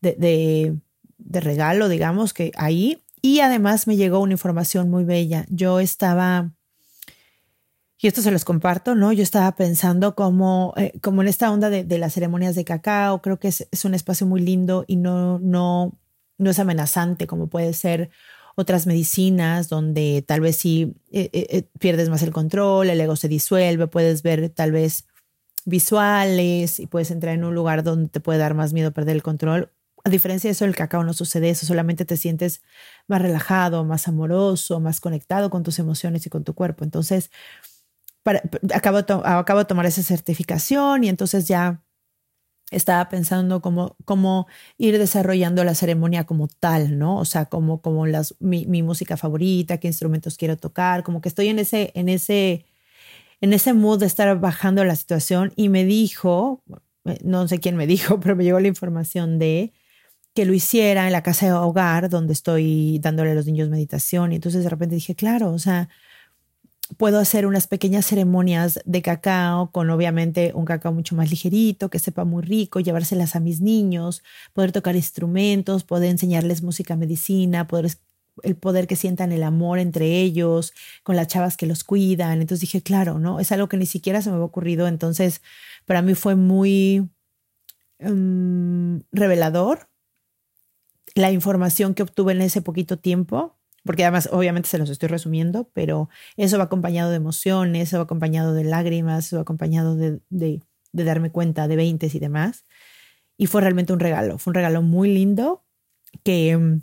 de, 0.00 0.76
de, 1.18 1.40
regalo, 1.40 1.88
digamos, 1.88 2.32
que 2.32 2.52
ahí. 2.56 3.02
Y 3.20 3.40
además 3.40 3.86
me 3.86 3.96
llegó 3.96 4.20
una 4.20 4.32
información 4.32 4.90
muy 4.90 5.04
bella. 5.04 5.44
Yo 5.50 5.80
estaba, 5.80 6.52
y 7.98 8.06
esto 8.06 8.22
se 8.22 8.30
los 8.30 8.44
comparto, 8.44 8.94
¿no? 8.94 9.12
Yo 9.12 9.22
estaba 9.22 9.52
pensando 9.56 10.14
como, 10.14 10.72
eh, 10.76 10.92
como 11.02 11.22
en 11.22 11.28
esta 11.28 11.50
onda 11.52 11.68
de, 11.68 11.84
de, 11.84 11.98
las 11.98 12.14
ceremonias 12.14 12.54
de 12.54 12.64
cacao, 12.64 13.20
creo 13.20 13.38
que 13.38 13.48
es, 13.48 13.68
es, 13.70 13.84
un 13.84 13.94
espacio 13.94 14.26
muy 14.26 14.40
lindo 14.40 14.84
y 14.86 14.96
no, 14.96 15.38
no, 15.40 15.98
no 16.38 16.50
es 16.50 16.58
amenazante 16.58 17.26
como 17.26 17.48
puede 17.48 17.74
ser 17.74 18.10
otras 18.58 18.88
medicinas 18.88 19.68
donde 19.68 20.24
tal 20.26 20.40
vez 20.40 20.56
si 20.56 20.96
eh, 21.12 21.30
eh, 21.32 21.46
eh, 21.48 21.62
pierdes 21.78 22.08
más 22.08 22.24
el 22.24 22.32
control, 22.32 22.90
el 22.90 23.00
ego 23.00 23.14
se 23.14 23.28
disuelve, 23.28 23.86
puedes 23.86 24.24
ver 24.24 24.48
tal 24.50 24.72
vez 24.72 25.06
visuales 25.64 26.80
y 26.80 26.88
puedes 26.88 27.12
entrar 27.12 27.36
en 27.36 27.44
un 27.44 27.54
lugar 27.54 27.84
donde 27.84 28.08
te 28.08 28.18
puede 28.18 28.40
dar 28.40 28.54
más 28.54 28.72
miedo 28.72 28.90
perder 28.90 29.14
el 29.14 29.22
control. 29.22 29.70
A 30.02 30.10
diferencia 30.10 30.48
de 30.48 30.52
eso, 30.52 30.64
el 30.64 30.74
cacao 30.74 31.04
no 31.04 31.12
sucede 31.12 31.50
eso, 31.50 31.66
solamente 31.66 32.04
te 32.04 32.16
sientes 32.16 32.60
más 33.06 33.22
relajado, 33.22 33.84
más 33.84 34.08
amoroso, 34.08 34.80
más 34.80 34.98
conectado 35.00 35.50
con 35.50 35.62
tus 35.62 35.78
emociones 35.78 36.26
y 36.26 36.28
con 36.28 36.42
tu 36.42 36.54
cuerpo. 36.54 36.82
Entonces, 36.82 37.30
para, 38.24 38.42
acabo, 38.74 38.98
acabo 38.98 39.60
de 39.60 39.66
tomar 39.66 39.86
esa 39.86 40.02
certificación 40.02 41.04
y 41.04 41.08
entonces 41.08 41.46
ya 41.46 41.84
estaba 42.70 43.08
pensando 43.08 43.62
cómo, 43.62 43.96
cómo 44.04 44.46
ir 44.76 44.98
desarrollando 44.98 45.64
la 45.64 45.74
ceremonia 45.74 46.24
como 46.24 46.48
tal, 46.48 46.98
¿no? 46.98 47.18
O 47.18 47.24
sea, 47.24 47.46
como, 47.46 47.80
como 47.80 48.06
las, 48.06 48.34
mi, 48.40 48.66
mi, 48.66 48.82
música 48.82 49.16
favorita, 49.16 49.78
qué 49.78 49.88
instrumentos 49.88 50.36
quiero 50.36 50.56
tocar, 50.56 51.02
como 51.02 51.20
que 51.20 51.28
estoy 51.28 51.48
en 51.48 51.58
ese, 51.58 51.92
en 51.94 52.08
ese, 52.08 52.66
en 53.40 53.52
ese 53.52 53.72
mood 53.74 54.00
de 54.00 54.06
estar 54.06 54.38
bajando 54.40 54.84
la 54.84 54.96
situación 54.96 55.52
y 55.56 55.68
me 55.70 55.84
dijo, 55.84 56.62
no 57.24 57.48
sé 57.48 57.58
quién 57.58 57.76
me 57.76 57.86
dijo, 57.88 58.20
pero 58.20 58.36
me 58.36 58.44
llegó 58.44 58.60
la 58.60 58.68
información 58.68 59.38
de 59.38 59.72
que 60.34 60.44
lo 60.44 60.54
hiciera 60.54 61.06
en 61.06 61.12
la 61.12 61.22
casa 61.22 61.46
de 61.46 61.52
hogar 61.52 62.08
donde 62.08 62.32
estoy 62.32 62.98
dándole 63.00 63.32
a 63.32 63.34
los 63.34 63.46
niños 63.46 63.70
meditación. 63.70 64.32
Y 64.32 64.36
entonces 64.36 64.62
de 64.62 64.70
repente 64.70 64.94
dije, 64.94 65.14
claro, 65.16 65.50
o 65.52 65.58
sea, 65.58 65.88
puedo 66.96 67.18
hacer 67.18 67.46
unas 67.46 67.66
pequeñas 67.66 68.06
ceremonias 68.06 68.80
de 68.84 69.02
cacao 69.02 69.70
con 69.70 69.90
obviamente 69.90 70.52
un 70.54 70.64
cacao 70.64 70.92
mucho 70.92 71.14
más 71.14 71.30
ligerito, 71.30 71.90
que 71.90 71.98
sepa 71.98 72.24
muy 72.24 72.42
rico, 72.42 72.80
llevárselas 72.80 73.36
a 73.36 73.40
mis 73.40 73.60
niños, 73.60 74.22
poder 74.52 74.72
tocar 74.72 74.96
instrumentos, 74.96 75.84
poder 75.84 76.10
enseñarles 76.10 76.62
música 76.62 76.96
medicina, 76.96 77.66
poder 77.66 77.90
el 78.42 78.56
poder 78.56 78.86
que 78.86 78.96
sientan 78.96 79.32
el 79.32 79.42
amor 79.42 79.78
entre 79.80 80.20
ellos, 80.20 80.72
con 81.02 81.16
las 81.16 81.26
chavas 81.26 81.56
que 81.56 81.66
los 81.66 81.84
cuidan. 81.84 82.40
Entonces 82.40 82.60
dije, 82.60 82.82
claro, 82.82 83.18
¿no? 83.18 83.40
Es 83.40 83.52
algo 83.52 83.68
que 83.68 83.76
ni 83.76 83.86
siquiera 83.86 84.22
se 84.22 84.30
me 84.30 84.36
había 84.36 84.46
ocurrido. 84.46 84.86
Entonces, 84.86 85.42
para 85.86 86.02
mí 86.02 86.14
fue 86.14 86.36
muy 86.36 87.10
mm, 87.98 88.98
revelador 89.12 89.88
la 91.14 91.32
información 91.32 91.94
que 91.94 92.02
obtuve 92.04 92.32
en 92.32 92.42
ese 92.42 92.62
poquito 92.62 92.98
tiempo 92.98 93.57
porque 93.88 94.04
además 94.04 94.28
obviamente 94.32 94.68
se 94.68 94.76
los 94.76 94.90
estoy 94.90 95.08
resumiendo, 95.08 95.70
pero 95.72 96.10
eso 96.36 96.58
va 96.58 96.64
acompañado 96.64 97.08
de 97.08 97.16
emociones, 97.16 97.88
eso 97.88 97.96
va 97.96 98.02
acompañado 98.02 98.52
de 98.52 98.62
lágrimas, 98.62 99.24
eso 99.24 99.36
va 99.36 99.42
acompañado 99.42 99.96
de, 99.96 100.20
de, 100.28 100.60
darme 100.92 101.32
cuenta 101.32 101.66
de 101.68 101.76
veintes 101.76 102.14
y 102.14 102.18
demás. 102.18 102.66
Y 103.38 103.46
fue 103.46 103.62
realmente 103.62 103.94
un 103.94 104.00
regalo, 104.00 104.36
fue 104.36 104.50
un 104.50 104.56
regalo 104.56 104.82
muy 104.82 105.10
lindo 105.10 105.64
que, 106.22 106.80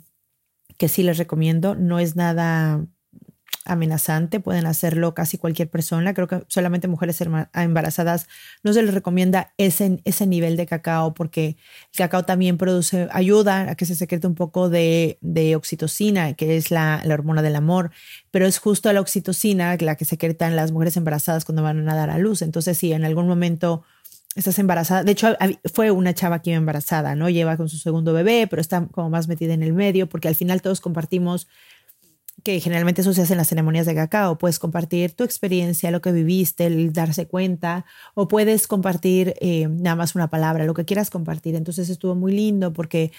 que 0.78 0.88
sí 0.88 1.04
les 1.04 1.16
recomiendo. 1.16 1.76
No 1.76 2.00
es 2.00 2.16
nada 2.16 2.84
amenazante, 3.66 4.40
pueden 4.40 4.66
hacerlo 4.66 5.14
casi 5.14 5.38
cualquier 5.38 5.68
persona. 5.68 6.14
Creo 6.14 6.28
que 6.28 6.44
solamente 6.48 6.88
mujeres 6.88 7.20
embarazadas 7.54 8.28
no 8.62 8.72
se 8.72 8.82
les 8.82 8.94
recomienda 8.94 9.52
ese, 9.58 10.00
ese 10.04 10.26
nivel 10.26 10.56
de 10.56 10.66
cacao 10.66 11.14
porque 11.14 11.56
el 11.92 11.98
cacao 11.98 12.24
también 12.24 12.56
produce, 12.56 13.08
ayuda 13.12 13.70
a 13.70 13.74
que 13.74 13.86
se 13.86 13.94
secrete 13.94 14.26
un 14.26 14.34
poco 14.34 14.68
de, 14.68 15.18
de 15.20 15.56
oxitocina, 15.56 16.34
que 16.34 16.56
es 16.56 16.70
la, 16.70 17.02
la, 17.04 17.14
hormona 17.14 17.42
del 17.42 17.56
amor, 17.56 17.90
pero 18.30 18.46
es 18.46 18.58
justo 18.58 18.92
la 18.92 19.00
oxitocina 19.00 19.76
la 19.80 19.96
que 19.96 20.04
secretan 20.04 20.56
las 20.56 20.72
mujeres 20.72 20.96
embarazadas 20.96 21.44
cuando 21.44 21.62
van 21.62 21.88
a 21.88 21.94
dar 21.94 22.10
a 22.10 22.18
luz. 22.18 22.42
Entonces, 22.42 22.78
si 22.78 22.92
en 22.92 23.04
algún 23.04 23.26
momento 23.26 23.84
estás 24.36 24.58
embarazada, 24.58 25.02
de 25.02 25.12
hecho 25.12 25.34
fue 25.72 25.90
una 25.90 26.14
chava 26.14 26.42
que 26.42 26.50
iba 26.50 26.58
embarazada, 26.58 27.14
¿no? 27.14 27.30
Lleva 27.30 27.56
con 27.56 27.68
su 27.68 27.78
segundo 27.78 28.12
bebé, 28.12 28.46
pero 28.46 28.60
está 28.60 28.86
como 28.86 29.10
más 29.10 29.28
metida 29.28 29.54
en 29.54 29.62
el 29.62 29.72
medio 29.72 30.08
porque 30.08 30.28
al 30.28 30.34
final 30.34 30.60
todos 30.60 30.80
compartimos 30.80 31.48
que 32.46 32.60
generalmente 32.60 33.00
eso 33.00 33.12
se 33.12 33.22
hace 33.22 33.32
en 33.32 33.38
las 33.38 33.48
ceremonias 33.48 33.86
de 33.86 33.94
cacao. 33.96 34.38
Puedes 34.38 34.60
compartir 34.60 35.10
tu 35.10 35.24
experiencia, 35.24 35.90
lo 35.90 36.00
que 36.00 36.12
viviste, 36.12 36.66
el 36.66 36.92
darse 36.92 37.26
cuenta, 37.26 37.84
o 38.14 38.28
puedes 38.28 38.68
compartir 38.68 39.34
eh, 39.40 39.66
nada 39.66 39.96
más 39.96 40.14
una 40.14 40.30
palabra, 40.30 40.64
lo 40.64 40.72
que 40.72 40.84
quieras 40.84 41.10
compartir. 41.10 41.56
Entonces 41.56 41.90
estuvo 41.90 42.14
muy 42.14 42.30
lindo 42.30 42.72
porque 42.72 43.10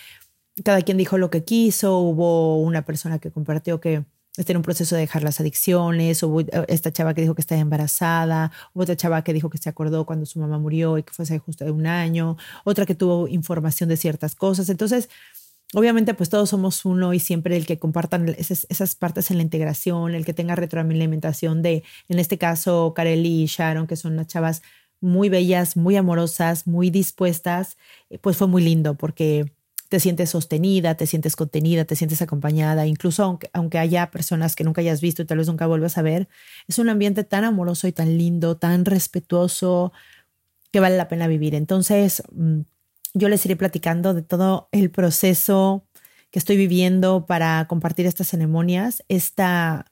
cada 0.64 0.82
quien 0.82 0.98
dijo 0.98 1.18
lo 1.18 1.30
que 1.30 1.44
quiso. 1.44 2.00
Hubo 2.00 2.62
una 2.62 2.86
persona 2.86 3.20
que 3.20 3.30
compartió 3.30 3.82
que 3.82 4.06
está 4.38 4.54
en 4.54 4.58
un 4.58 4.64
proceso 4.64 4.96
de 4.96 5.02
dejar 5.02 5.24
las 5.24 5.42
adicciones, 5.42 6.24
hubo 6.24 6.40
esta 6.70 6.94
chava 6.94 7.14
que 7.14 7.20
dijo 7.20 7.36
que 7.36 7.42
está 7.42 7.58
embarazada, 7.58 8.54
hubo 8.74 8.84
otra 8.84 8.96
chava 8.96 9.24
que 9.26 9.34
dijo 9.34 9.50
que 9.50 9.58
se 9.58 9.68
acordó 9.68 10.06
cuando 10.06 10.26
su 10.26 10.40
mamá 10.40 10.58
murió 10.58 10.98
y 10.98 11.04
que 11.04 11.12
fue 11.12 11.24
hace 11.24 11.38
justo 11.40 11.66
de 11.66 11.72
un 11.72 11.86
año, 11.86 12.38
otra 12.64 12.86
que 12.86 12.96
tuvo 12.96 13.28
información 13.28 13.90
de 13.90 13.98
ciertas 13.98 14.36
cosas. 14.36 14.70
Entonces, 14.70 15.10
Obviamente, 15.74 16.14
pues 16.14 16.30
todos 16.30 16.50
somos 16.50 16.86
uno 16.86 17.14
y 17.14 17.20
siempre 17.20 17.58
el 17.58 17.66
que 17.66 17.78
compartan 17.78 18.30
esas, 18.38 18.96
partes 18.96 19.32
en 19.32 19.38
la 19.38 19.44
integración, 19.44 20.16
el 20.16 20.24
que 20.26 20.34
tenga 20.34 20.56
retroalimentación 20.56 21.62
de, 21.62 21.84
en 22.08 22.20
este 22.20 22.38
caso, 22.38 22.94
Kareli 22.96 23.44
y 23.44 23.46
Sharon, 23.48 23.86
que 23.86 23.98
son 23.98 24.14
unas 24.14 24.28
chavas 24.28 24.62
muy 25.02 25.28
bellas, 25.30 25.76
muy 25.76 25.98
amorosas, 25.98 26.68
muy 26.68 26.90
dispuestas, 26.90 27.78
eh, 28.10 28.18
pues 28.18 28.38
fue 28.38 28.48
muy 28.48 28.64
lindo 28.64 28.96
porque 28.96 29.52
te 29.90 30.00
sientes 30.00 30.30
sostenida, 30.32 30.96
te 30.96 31.06
sientes 31.06 31.36
contenida, 31.36 31.86
te 31.86 31.96
sientes 31.96 32.22
acompañada, 32.22 32.88
incluso 32.88 33.24
aunque, 33.24 33.50
aunque 33.54 33.78
haya 33.78 34.10
personas 34.12 34.56
que 34.56 34.64
nunca 34.64 34.82
hayas 34.82 35.02
visto 35.02 35.22
y 35.22 35.26
tal 35.26 35.38
vez 35.38 35.48
nunca 35.48 35.68
vuelvas 35.68 35.98
a 35.98 36.02
ver, 36.02 36.28
es 36.68 36.80
un 36.80 36.90
ambiente 36.90 37.24
tan 37.24 37.44
amoroso 37.44 37.88
y 37.88 37.92
tan 37.92 38.18
lindo, 38.18 38.58
tan 38.58 38.86
respetuoso, 38.86 39.92
que 40.72 40.80
vale 40.80 40.98
la 40.98 41.08
pena 41.08 41.28
vivir. 41.28 41.56
Entonces, 41.56 42.24
mm, 42.32 42.62
yo 43.18 43.30
les 43.30 43.46
iré 43.46 43.56
platicando 43.56 44.14
de 44.14 44.22
todo 44.22 44.70
el 44.72 44.92
proceso 44.92 45.86
que 46.32 46.40
estoy 46.40 46.58
viviendo 46.58 47.26
para 47.26 47.66
compartir 47.68 48.06
estas 48.06 48.28
ceremonias. 48.28 49.04
Esta 49.08 49.86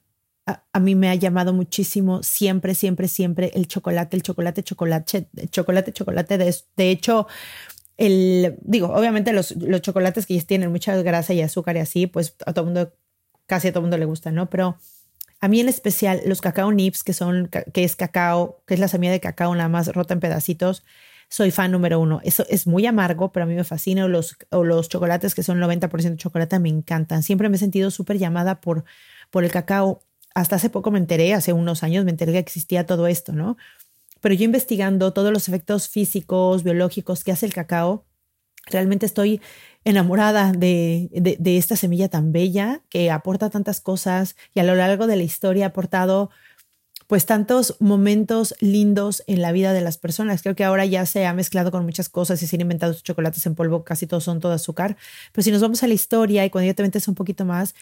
a, 0.45 0.79
mí 0.79 0.95
me 0.95 1.09
ha 1.09 1.15
llamado 1.15 1.53
muchísimo 1.53 2.21
siempre, 2.21 2.75
siempre, 2.75 3.07
siempre 3.07 3.51
el 3.55 3.67
chocolate, 3.67 4.15
el 4.15 4.21
chocolate, 4.21 4.63
chocolate, 4.63 5.27
chocolate, 5.49 5.91
chocolate. 5.91 6.37
De, 6.37 6.55
de 6.77 6.91
hecho, 6.91 7.27
el, 7.97 8.57
digo, 8.61 8.93
obviamente 8.93 9.33
los, 9.33 9.55
los 9.55 9.81
chocolates 9.81 10.25
que 10.25 10.39
tienen 10.41 10.71
mucha 10.71 10.95
grasa 11.01 11.33
y 11.33 11.41
azúcar 11.41 11.77
y 11.77 11.79
así, 11.79 12.07
pues 12.07 12.35
a 12.45 12.53
todo 12.53 12.65
mundo, 12.65 12.93
casi 13.47 13.69
a 13.69 13.73
todo 13.73 13.81
mundo 13.81 13.97
le 13.97 14.05
gusta, 14.05 14.31
¿no? 14.31 14.49
Pero 14.49 14.77
a 15.39 15.47
mí 15.47 15.59
en 15.59 15.69
especial 15.69 16.21
los 16.25 16.41
cacao 16.41 16.71
nips, 16.71 17.03
que 17.03 17.13
son, 17.13 17.49
que 17.49 17.83
es 17.83 17.95
cacao, 17.95 18.63
que 18.67 18.75
es 18.75 18.79
la 18.79 18.87
semilla 18.87 19.13
de 19.13 19.19
cacao 19.19 19.53
nada 19.55 19.69
más 19.69 19.87
rota 19.93 20.13
en 20.13 20.19
pedacitos, 20.19 20.83
soy 21.29 21.51
fan 21.51 21.71
número 21.71 21.99
uno. 21.99 22.21
Eso 22.23 22.45
es 22.49 22.67
muy 22.67 22.85
amargo, 22.85 23.31
pero 23.31 23.43
a 23.43 23.47
mí 23.47 23.55
me 23.55 23.63
fascina. 23.63 24.05
O 24.05 24.07
los, 24.07 24.37
o 24.49 24.63
los 24.63 24.89
chocolates 24.89 25.35
que 25.35 25.43
son 25.43 25.59
90% 25.59 26.17
chocolate 26.17 26.59
me 26.59 26.69
encantan. 26.69 27.23
Siempre 27.23 27.49
me 27.49 27.57
he 27.57 27.59
sentido 27.59 27.91
súper 27.91 28.17
llamada 28.17 28.61
por, 28.61 28.85
por 29.29 29.43
el 29.43 29.51
cacao. 29.51 30.01
Hasta 30.33 30.57
hace 30.57 30.69
poco 30.69 30.91
me 30.91 30.99
enteré, 30.99 31.33
hace 31.33 31.53
unos 31.53 31.83
años 31.83 32.05
me 32.05 32.11
enteré 32.11 32.33
que 32.33 32.39
existía 32.39 32.85
todo 32.85 33.07
esto, 33.07 33.31
¿no? 33.31 33.57
Pero 34.21 34.35
yo 34.35 34.43
investigando 34.43 35.13
todos 35.13 35.31
los 35.31 35.47
efectos 35.47 35.87
físicos, 35.87 36.63
biológicos 36.63 37.23
que 37.23 37.31
hace 37.31 37.45
el 37.45 37.53
cacao, 37.53 38.05
realmente 38.65 39.05
estoy 39.05 39.41
enamorada 39.83 40.51
de, 40.51 41.09
de, 41.11 41.37
de, 41.39 41.57
esta 41.57 41.75
semilla 41.75 42.09
tan 42.09 42.31
bella 42.31 42.81
que 42.89 43.11
aporta 43.11 43.49
tantas 43.49 43.81
cosas 43.81 44.35
y 44.53 44.59
a 44.59 44.63
lo 44.63 44.75
largo 44.75 45.05
de 45.05 45.15
la 45.15 45.23
historia 45.23 45.65
ha 45.65 45.69
aportado 45.69 46.31
pues 47.07 47.25
tantos 47.25 47.75
momentos 47.79 48.55
lindos 48.59 49.23
en 49.27 49.41
la 49.41 49.51
vida 49.51 49.73
de 49.73 49.81
las 49.81 49.97
personas. 49.97 50.41
Creo 50.41 50.55
que 50.55 50.63
ahora 50.63 50.85
ya 50.85 51.05
se 51.05 51.25
ha 51.25 51.33
mezclado 51.33 51.71
con 51.71 51.83
muchas 51.85 52.09
cosas 52.09 52.41
y 52.41 52.47
se 52.47 52.55
han 52.55 52.61
inventado 52.61 52.93
chocolates 52.93 53.45
en 53.45 53.55
polvo, 53.55 53.83
casi 53.83 54.07
todos 54.07 54.23
son 54.23 54.39
todo 54.39 54.53
azúcar. 54.53 54.97
Pero 55.31 55.43
si 55.43 55.51
nos 55.51 55.61
vamos 55.61 55.83
a 55.83 55.87
la 55.87 55.93
historia 55.93 56.45
y 56.45 56.49
cuando 56.49 56.67
ya 56.67 56.73
te 56.73 56.83
metes 56.83 57.07
un 57.07 57.15
poquito 57.15 57.45
más, 57.45 57.75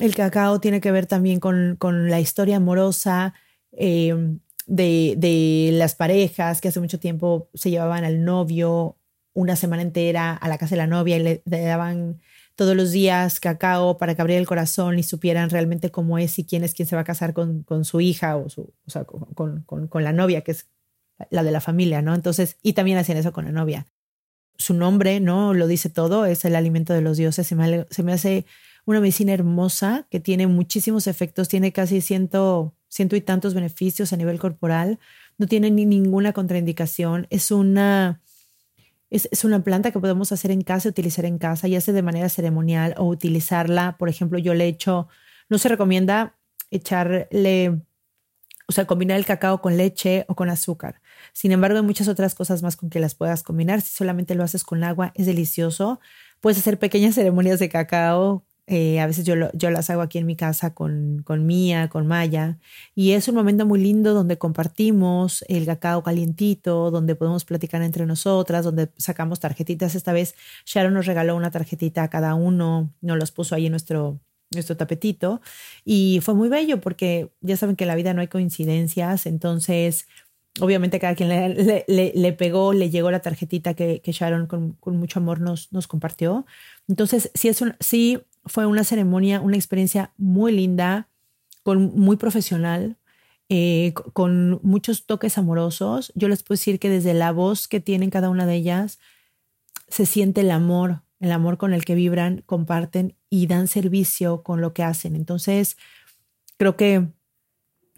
el 0.00 0.14
cacao 0.14 0.60
tiene 0.60 0.80
que 0.80 0.90
ver 0.90 1.06
también 1.06 1.38
con, 1.38 1.76
con 1.78 2.08
la 2.10 2.20
historia 2.20 2.56
amorosa 2.56 3.34
eh, 3.72 4.38
de, 4.66 5.14
de 5.18 5.70
las 5.72 5.94
parejas 5.94 6.60
que 6.60 6.68
hace 6.68 6.80
mucho 6.80 6.98
tiempo 6.98 7.48
se 7.54 7.70
llevaban 7.70 8.04
al 8.04 8.24
novio 8.24 8.96
una 9.34 9.56
semana 9.56 9.82
entera 9.82 10.34
a 10.34 10.48
la 10.48 10.58
casa 10.58 10.74
de 10.74 10.78
la 10.78 10.86
novia 10.86 11.16
y 11.16 11.22
le, 11.22 11.42
le 11.44 11.60
daban 11.62 12.20
todos 12.54 12.76
los 12.76 12.92
días 12.92 13.40
cacao 13.40 13.98
para 13.98 14.14
que 14.14 14.22
abriera 14.22 14.40
el 14.40 14.46
corazón 14.46 14.98
y 14.98 15.02
supieran 15.02 15.50
realmente 15.50 15.90
cómo 15.90 16.18
es 16.18 16.38
y 16.38 16.44
quién 16.44 16.64
es 16.64 16.74
quien 16.74 16.88
se 16.88 16.96
va 16.96 17.02
a 17.02 17.04
casar 17.04 17.32
con, 17.32 17.62
con 17.62 17.84
su 17.84 18.00
hija 18.00 18.36
o, 18.36 18.48
su, 18.48 18.72
o 18.86 18.90
sea, 18.90 19.04
con, 19.04 19.62
con, 19.64 19.86
con, 19.86 20.04
la 20.04 20.12
novia, 20.12 20.42
que 20.42 20.52
es 20.52 20.68
la 21.30 21.42
de 21.42 21.50
la 21.50 21.60
familia, 21.60 22.02
¿no? 22.02 22.14
Entonces, 22.14 22.58
y 22.62 22.74
también 22.74 22.98
hacían 22.98 23.18
eso 23.18 23.32
con 23.32 23.44
la 23.44 23.52
novia. 23.52 23.86
Su 24.56 24.74
nombre, 24.74 25.20
¿no? 25.20 25.54
Lo 25.54 25.66
dice 25.66 25.88
todo, 25.88 26.26
es 26.26 26.44
el 26.44 26.56
alimento 26.56 26.92
de 26.92 27.00
los 27.00 27.16
dioses. 27.16 27.46
Se 27.46 27.54
me, 27.54 27.86
se 27.90 28.02
me 28.02 28.12
hace 28.12 28.44
una 28.84 29.00
medicina 29.00 29.32
hermosa 29.32 30.06
que 30.10 30.20
tiene 30.20 30.46
muchísimos 30.46 31.06
efectos, 31.06 31.48
tiene 31.48 31.72
casi 31.72 32.00
ciento, 32.00 32.74
ciento 32.88 33.16
y 33.16 33.20
tantos 33.20 33.54
beneficios 33.54 34.12
a 34.12 34.16
nivel 34.16 34.38
corporal, 34.38 34.98
no 35.38 35.46
tiene 35.46 35.70
ni 35.70 35.86
ninguna 35.86 36.32
contraindicación, 36.32 37.26
es 37.30 37.50
una 37.50 38.20
es, 39.12 39.44
una 39.44 39.62
planta 39.62 39.90
que 39.90 40.00
podemos 40.00 40.32
hacer 40.32 40.50
en 40.50 40.62
casa, 40.62 40.88
utilizar 40.88 41.24
en 41.26 41.38
casa, 41.38 41.68
ya 41.68 41.80
sea 41.80 41.92
de 41.92 42.02
manera 42.02 42.28
ceremonial 42.28 42.94
o 42.96 43.04
utilizarla. 43.04 43.96
Por 43.98 44.08
ejemplo, 44.08 44.38
yo 44.38 44.54
le 44.54 44.66
echo, 44.66 45.08
no 45.48 45.58
se 45.58 45.68
recomienda 45.68 46.36
echarle, 46.70 47.82
o 48.66 48.72
sea, 48.72 48.86
combinar 48.86 49.18
el 49.18 49.26
cacao 49.26 49.60
con 49.60 49.76
leche 49.76 50.24
o 50.28 50.34
con 50.34 50.48
azúcar. 50.48 51.02
Sin 51.34 51.52
embargo, 51.52 51.76
hay 51.78 51.84
muchas 51.84 52.08
otras 52.08 52.34
cosas 52.34 52.62
más 52.62 52.76
con 52.76 52.88
que 52.88 53.00
las 53.00 53.14
puedas 53.14 53.42
combinar. 53.42 53.82
Si 53.82 53.90
solamente 53.90 54.34
lo 54.34 54.44
haces 54.44 54.64
con 54.64 54.82
agua, 54.82 55.12
es 55.14 55.26
delicioso. 55.26 56.00
Puedes 56.40 56.58
hacer 56.58 56.78
pequeñas 56.78 57.14
ceremonias 57.14 57.58
de 57.58 57.68
cacao 57.68 58.46
eh, 58.66 59.00
a 59.00 59.06
veces 59.06 59.24
yo, 59.24 59.34
yo 59.54 59.70
las 59.70 59.90
hago 59.90 60.02
aquí 60.02 60.18
en 60.18 60.26
mi 60.26 60.36
casa 60.36 60.72
con, 60.72 61.22
con 61.24 61.46
Mía, 61.46 61.88
con 61.88 62.06
Maya, 62.06 62.58
y 62.94 63.12
es 63.12 63.26
un 63.26 63.34
momento 63.34 63.66
muy 63.66 63.80
lindo 63.80 64.14
donde 64.14 64.38
compartimos 64.38 65.44
el 65.48 65.66
cacao 65.66 66.02
calientito, 66.02 66.90
donde 66.92 67.16
podemos 67.16 67.44
platicar 67.44 67.82
entre 67.82 68.06
nosotras, 68.06 68.64
donde 68.64 68.90
sacamos 68.96 69.40
tarjetitas. 69.40 69.96
Esta 69.96 70.12
vez 70.12 70.36
Sharon 70.64 70.94
nos 70.94 71.06
regaló 71.06 71.34
una 71.34 71.50
tarjetita 71.50 72.04
a 72.04 72.10
cada 72.10 72.34
uno, 72.34 72.94
nos 73.00 73.18
los 73.18 73.32
puso 73.32 73.56
ahí 73.56 73.66
en 73.66 73.72
nuestro, 73.72 74.20
nuestro 74.52 74.76
tapetito, 74.76 75.40
y 75.84 76.20
fue 76.22 76.34
muy 76.34 76.48
bello 76.48 76.80
porque 76.80 77.32
ya 77.40 77.56
saben 77.56 77.74
que 77.74 77.84
en 77.84 77.88
la 77.88 77.96
vida 77.96 78.14
no 78.14 78.20
hay 78.20 78.28
coincidencias, 78.28 79.26
entonces 79.26 80.06
obviamente 80.60 81.00
cada 81.00 81.14
quien 81.14 81.30
le, 81.30 81.84
le, 81.88 82.12
le, 82.14 82.32
pegó, 82.34 82.72
le 82.72 82.90
llegó 82.90 83.10
la 83.10 83.20
tarjetita 83.20 83.74
que, 83.74 84.00
que 84.02 84.12
Sharon 84.12 84.46
con, 84.46 84.72
con, 84.74 84.96
mucho 84.98 85.18
amor 85.18 85.40
nos, 85.40 85.72
nos 85.72 85.88
compartió. 85.88 86.44
Entonces, 86.88 87.30
sí, 87.34 87.48
es 87.48 87.62
un, 87.62 87.74
sí 87.80 88.20
fue 88.44 88.66
una 88.66 88.84
ceremonia, 88.84 89.40
una 89.40 89.56
experiencia 89.56 90.12
muy 90.16 90.52
linda, 90.52 91.08
con, 91.62 91.94
muy 91.96 92.16
profesional. 92.16 92.98
eh, 93.54 93.92
con 94.14 94.60
muchos 94.62 95.04
toques 95.04 95.36
amorosos. 95.36 96.10
Yo 96.14 96.28
les 96.28 96.42
puedo 96.42 96.56
decir 96.56 96.78
que 96.78 96.88
desde 96.88 97.12
la 97.12 97.32
voz 97.32 97.68
que 97.68 97.80
tienen 97.80 98.08
cada 98.08 98.30
una 98.30 98.46
de 98.46 98.54
ellas 98.54 98.98
se 99.88 100.06
siente 100.06 100.40
el 100.40 100.50
amor, 100.50 101.02
el 101.20 101.32
amor 101.32 101.58
con 101.58 101.74
el 101.74 101.84
que 101.84 101.94
vibran, 101.94 102.42
comparten 102.46 103.14
y 103.28 103.48
dan 103.48 103.68
servicio 103.68 104.42
con 104.42 104.62
lo 104.62 104.72
que 104.72 104.84
hacen. 104.84 105.16
Entonces, 105.16 105.76
creo 106.56 106.78
que 106.78 107.08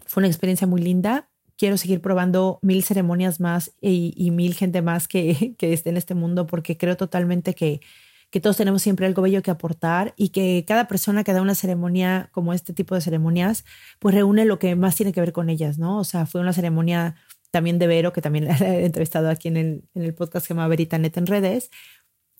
fue 0.05 0.21
una 0.21 0.27
experiencia 0.27 0.67
muy 0.67 0.81
linda. 0.81 1.29
Quiero 1.57 1.77
seguir 1.77 2.01
probando 2.01 2.59
mil 2.61 2.83
ceremonias 2.83 3.39
más 3.39 3.73
y, 3.79 4.31
mil 4.31 4.55
gente 4.55 4.81
más 4.81 5.07
que, 5.07 5.55
que 5.57 5.71
esté 5.71 5.89
en 5.89 5.97
este 5.97 6.15
mundo 6.15 6.47
porque 6.47 6.75
creo 6.75 6.97
totalmente 6.97 7.53
que, 7.53 7.79
que 8.35 8.41
todos 8.41 8.57
tenemos 8.57 8.81
siempre 8.81 9.05
algo 9.05 9.21
bello 9.21 9.41
que 9.41 9.49
aportar 9.49 10.13
y 10.17 10.27
que 10.27 10.65
cada 10.67 10.89
persona 10.89 11.23
que 11.23 11.31
da 11.31 11.41
una 11.41 11.55
ceremonia 11.55 12.27
como 12.33 12.51
este 12.51 12.73
tipo 12.73 12.93
de 12.93 12.99
ceremonias, 12.99 13.63
pues 13.97 14.13
reúne 14.13 14.43
lo 14.43 14.59
que 14.59 14.75
más 14.75 14.97
tiene 14.97 15.13
que 15.13 15.21
ver 15.21 15.31
con 15.31 15.49
ellas, 15.49 15.77
¿no? 15.77 15.99
O 15.99 16.03
sea, 16.03 16.25
fue 16.25 16.41
una 16.41 16.51
ceremonia 16.51 17.15
también 17.49 17.79
de 17.79 17.87
Vero, 17.87 18.11
que 18.11 18.21
también 18.21 18.43
la 18.43 18.57
he 18.59 18.83
entrevistado 18.85 19.29
aquí 19.29 19.47
en 19.47 19.55
el, 19.55 19.83
en 19.95 20.01
el 20.01 20.13
podcast 20.13 20.43
que 20.43 20.47
se 20.49 20.53
llama 20.53 20.67
Verita 20.67 20.97
Net 20.97 21.15
en 21.15 21.27
redes. 21.27 21.71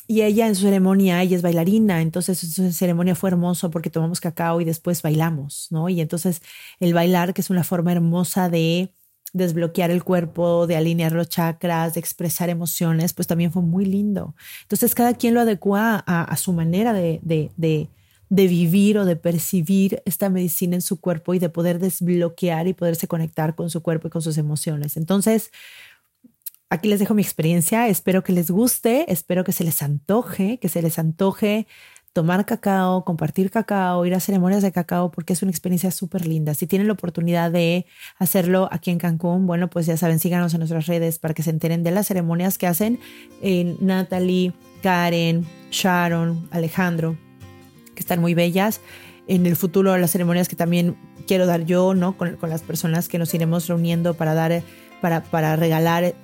Y 0.05 0.23
ella 0.23 0.47
en 0.47 0.55
su 0.55 0.63
ceremonia, 0.63 1.21
ella 1.21 1.37
es 1.37 1.41
bailarina, 1.41 2.01
entonces 2.01 2.39
su 2.39 2.73
ceremonia 2.73 3.15
fue 3.15 3.29
hermoso 3.29 3.71
porque 3.71 3.89
tomamos 3.89 4.19
cacao 4.19 4.59
y 4.59 4.65
después 4.65 5.01
bailamos, 5.01 5.67
¿no? 5.71 5.87
Y 5.87 6.01
entonces 6.01 6.41
el 6.81 6.93
bailar, 6.93 7.33
que 7.33 7.39
es 7.39 7.49
una 7.49 7.63
forma 7.63 7.93
hermosa 7.93 8.49
de 8.49 8.93
desbloquear 9.35 9.91
el 9.91 10.03
cuerpo, 10.03 10.65
de 10.65 10.77
alinear 10.77 11.11
los 11.11 11.27
chakras, 11.27 11.93
de 11.93 11.99
expresar 11.99 12.49
emociones, 12.49 13.13
pues 13.13 13.27
también 13.27 13.51
fue 13.51 13.61
muy 13.61 13.85
lindo. 13.85 14.33
Entonces 14.61 14.95
cada 14.95 15.13
quien 15.13 15.33
lo 15.33 15.41
adecua 15.41 16.03
a, 16.07 16.37
su 16.37 16.53
manera 16.53 16.93
de, 16.93 17.19
de, 17.21 17.51
de, 17.57 17.89
de, 18.29 18.47
vivir 18.47 18.97
o 18.97 19.05
de 19.05 19.17
percibir 19.17 20.01
esta 20.05 20.29
medicina 20.29 20.75
en 20.75 20.81
su 20.81 21.01
cuerpo 21.01 21.33
y 21.33 21.39
de 21.39 21.49
poder 21.49 21.79
desbloquear 21.79 22.67
y 22.67 22.73
poderse 22.73 23.07
conectar 23.07 23.55
con 23.55 23.69
su 23.69 23.81
cuerpo 23.81 24.07
y 24.07 24.11
con 24.11 24.21
sus 24.21 24.37
emociones. 24.37 24.95
Entonces, 24.95 25.51
aquí 26.69 26.87
les 26.87 26.99
dejo 26.99 27.13
mi 27.13 27.21
experiencia, 27.21 27.89
espero 27.89 28.23
que 28.23 28.31
les 28.31 28.49
guste, 28.49 29.11
espero 29.11 29.43
que 29.43 29.51
se 29.51 29.65
les 29.65 29.81
antoje, 29.81 30.59
que 30.59 30.69
se 30.69 30.81
les 30.81 30.97
antoje 30.97 31.67
tomar 32.15 32.45
cacao, 32.45 33.03
compartir 33.03 33.51
cacao, 33.51 34.05
ir 34.05 34.15
a 34.15 34.21
ceremonias 34.21 34.63
de 34.63 34.71
cacao, 34.71 35.11
porque 35.11 35.33
es 35.33 35.41
una 35.41 35.51
experiencia 35.51 35.91
súper 35.91 36.25
linda. 36.25 36.53
Si 36.53 36.65
tienen 36.65 36.87
la 36.87 36.93
oportunidad 36.93 37.51
de 37.51 37.85
hacerlo 38.17 38.69
aquí 38.71 38.89
en 38.89 38.99
Cancún, 38.99 39.45
bueno, 39.45 39.69
pues 39.69 39.85
ya 39.85 39.97
saben, 39.97 40.17
síganos 40.17 40.53
en 40.53 40.59
nuestras 40.59 40.85
redes 40.85 41.19
para 41.19 41.33
que 41.33 41.43
se 41.43 41.49
enteren 41.49 41.83
de 41.83 41.91
las 41.91 42.07
ceremonias 42.07 42.57
que 42.57 42.67
hacen 42.67 43.01
en 43.41 43.75
Natalie, 43.81 44.53
Karen, 44.81 45.45
Sharon, 45.71 46.47
Alejandro, 46.51 47.17
que 47.95 47.99
están 47.99 48.21
muy 48.21 48.33
bellas. 48.33 48.79
En 49.27 49.45
el 49.45 49.57
futuro, 49.57 49.97
las 49.97 50.11
ceremonias 50.11 50.47
que 50.47 50.55
también 50.55 50.95
quiero 51.27 51.45
dar 51.45 51.65
yo, 51.65 51.95
¿no? 51.95 52.15
Con, 52.15 52.37
con 52.37 52.49
las 52.49 52.61
personas 52.61 53.09
que 53.09 53.19
nos 53.19 53.33
iremos 53.33 53.67
reuniendo 53.67 54.13
para 54.13 54.33
dar, 54.33 54.63
para, 55.01 55.21
para 55.21 55.57
regalar 55.57 56.15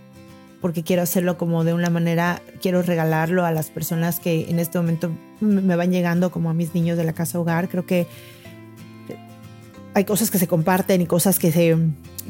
porque 0.62 0.84
quiero 0.84 1.02
hacerlo 1.02 1.38
como 1.38 1.63
de 1.63 1.74
una 1.74 1.89
manera, 1.89 2.41
quiero 2.62 2.82
regalarlo 2.84 3.45
a 3.45 3.52
las 3.52 3.69
personas 3.69 4.19
que 4.19 4.50
en 4.50 4.60
este 4.60 4.78
momento 4.78 5.12
me 5.41 5.76
van 5.76 5.91
llegando 5.91 6.32
como 6.32 6.50
a 6.50 6.54
mis 6.54 6.76
niños 6.76 6.97
de 6.97 7.04
la 7.04 7.13
casa 7.13 7.39
hogar. 7.39 7.67
Creo 7.67 7.86
que 7.86 8.08
hay 9.93 10.06
cosas 10.06 10.32
que 10.32 10.38
se 10.38 10.47
comparten 10.47 11.02
y 11.02 11.06
cosas 11.06 11.39
que 11.39 11.52
se, 11.52 11.76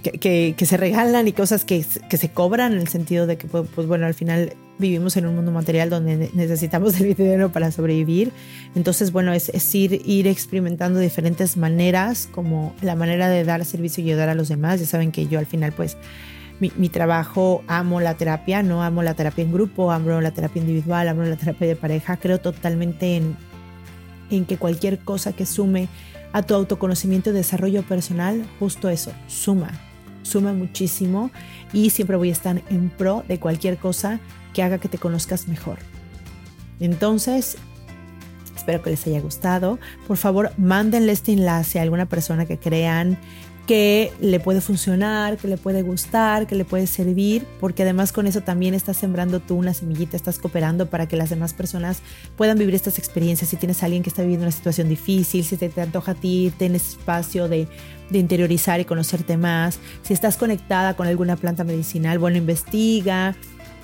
que, 0.02 0.56
se 0.66 0.78
regalan 0.78 1.28
y 1.28 1.34
cosas 1.34 1.66
que, 1.66 1.86
que, 2.10 2.18
se 2.18 2.30
cobran 2.30 2.74
en 2.74 2.80
el 2.80 2.88
sentido 2.88 3.28
de 3.28 3.38
que, 3.38 3.48
pues, 3.48 3.68
pues, 3.74 3.88
bueno, 3.88 4.06
al 4.06 4.14
final 4.14 4.54
vivimos 4.80 5.16
en 5.18 5.28
un 5.28 5.36
mundo 5.36 5.52
material 5.52 5.90
donde 5.90 6.32
necesitamos 6.34 7.00
el 7.02 7.14
dinero 7.14 7.52
para 7.52 7.72
sobrevivir. 7.72 8.32
Entonces, 8.76 9.12
bueno, 9.12 9.34
es, 9.34 9.50
es, 9.50 9.76
ir, 9.76 10.02
ir 10.06 10.28
experimentando 10.28 11.00
diferentes 11.00 11.58
maneras, 11.58 12.28
como 12.32 12.74
la 12.82 12.96
manera 12.96 13.30
de 13.30 13.44
dar 13.44 13.64
servicio 13.66 14.04
y 14.04 14.08
ayudar 14.08 14.30
a 14.30 14.36
los 14.36 14.48
demás. 14.48 14.80
Ya 14.80 14.88
saben 14.88 15.12
que 15.12 15.28
yo 15.28 15.38
al 15.38 15.46
final, 15.46 15.72
pues, 15.74 15.98
mi, 16.62 16.90
trabajo, 16.90 17.64
amo 17.68 18.00
la 18.00 18.14
terapia, 18.14 18.62
no 18.62 18.84
amo 18.84 19.02
la 19.02 19.16
terapia 19.16 19.44
en 19.44 19.52
grupo, 19.52 19.92
amo 19.92 20.22
la 20.22 20.32
terapia 20.32 20.62
individual, 20.62 21.08
amo 21.08 21.24
la 21.24 21.36
terapia 21.36 21.68
de 21.68 21.76
pareja. 21.76 22.18
Creo 22.18 22.40
totalmente 22.40 23.18
en, 23.18 23.36
en 24.30 24.46
que 24.46 24.58
cualquier 24.58 25.00
cosa 25.00 25.34
que 25.34 25.46
sume 25.46 25.88
a 26.34 26.44
tu 26.44 26.54
autoconocimiento 26.54 27.32
y 27.32 27.34
desarrollo 27.34 27.84
personal, 27.84 28.46
justo 28.60 28.90
eso, 28.90 29.12
suma, 29.28 29.72
suma 30.22 30.54
muchísimo 30.54 31.32
y 31.74 31.90
siempre 31.90 32.16
voy 32.16 32.30
a 32.30 32.34
estar 32.34 32.62
en 32.70 32.90
pro 32.90 33.24
de 33.28 33.40
cualquier 33.40 33.78
cosa 33.78 34.20
que 34.54 34.64
haga 34.64 34.78
que 34.78 34.88
te 34.88 34.98
conozcas 34.98 35.48
mejor. 35.48 35.80
Entonces, 36.80 37.58
espero 38.56 38.82
que 38.82 38.92
les 38.92 39.06
haya 39.08 39.20
gustado. 39.20 39.80
Por 40.08 40.18
favor, 40.18 40.52
mándenle 40.58 41.12
este 41.12 41.34
enlace 41.34 41.80
a 41.80 41.82
alguna 41.82 42.06
persona 42.06 42.46
que 42.46 42.58
crean 42.58 43.18
que 43.68 44.12
le 44.20 44.40
puede 44.40 44.62
funcionar, 44.62 45.38
que 45.38 45.48
le 45.48 45.58
puede 45.58 45.82
gustar, 45.82 46.48
que 46.48 46.56
le 46.56 46.66
puede 46.66 46.88
servir, 46.88 47.46
porque 47.60 47.84
además 47.84 48.12
con 48.12 48.28
eso 48.28 48.42
también 48.42 48.74
estás 48.74 48.98
sembrando 48.98 49.40
tú 49.40 49.56
una 49.56 49.74
semillita, 49.74 50.18
estás 50.18 50.40
cooperando 50.40 50.90
para 50.90 51.08
que 51.08 51.16
las 51.16 51.30
demás 51.30 51.54
personas 51.54 52.02
puedan 52.36 52.58
vivir 52.58 52.76
estas 52.76 52.98
experiencias. 52.98 53.50
Si 53.50 53.58
tienes 53.58 53.84
alguien 53.84 54.04
que 54.04 54.10
está 54.10 54.24
viviendo 54.24 54.46
una 54.46 54.52
situación 54.52 54.90
difícil, 54.90 55.44
si 55.44 55.58
te, 55.58 55.70
te 55.70 55.82
antoja 55.82 56.14
a 56.14 56.16
ti, 56.16 56.52
tienes 56.58 56.90
espacio 56.90 57.48
de 57.48 57.68
interiorizar 58.12 58.80
y 58.80 58.86
conocerte 58.86 59.38
más, 59.38 59.80
si 60.02 60.14
estás 60.14 60.38
conectada 60.38 60.96
con 60.96 61.08
alguna 61.08 61.36
planta 61.38 61.64
medicinal, 61.64 62.20
bueno, 62.20 62.38
investiga, 62.38 63.36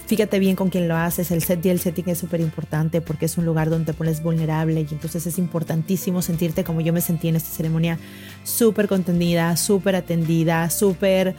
Fíjate 0.08 0.40
bien 0.40 0.56
con 0.56 0.70
quién 0.70 0.88
lo 0.88 0.96
haces. 0.96 1.32
El 1.32 1.44
set 1.44 1.66
y 1.66 1.70
el 1.70 1.80
setting 1.80 2.08
es 2.08 2.18
súper 2.18 2.40
importante 2.40 3.02
porque 3.02 3.26
es 3.26 3.38
un 3.38 3.46
lugar 3.46 3.70
donde 3.70 3.92
te 3.92 3.94
pones 3.94 4.24
vulnerable 4.24 4.82
y 4.90 4.94
entonces 4.94 5.28
es 5.28 5.38
importantísimo 5.38 6.22
sentirte 6.22 6.64
como 6.64 6.82
yo 6.82 6.94
me 6.94 7.02
sentí 7.02 7.28
en 7.28 7.36
esta 7.36 7.50
ceremonia, 7.50 8.00
súper 8.44 8.88
contenida, 8.88 9.58
súper 9.58 9.96
atendida, 9.98 10.70
súper 10.70 11.36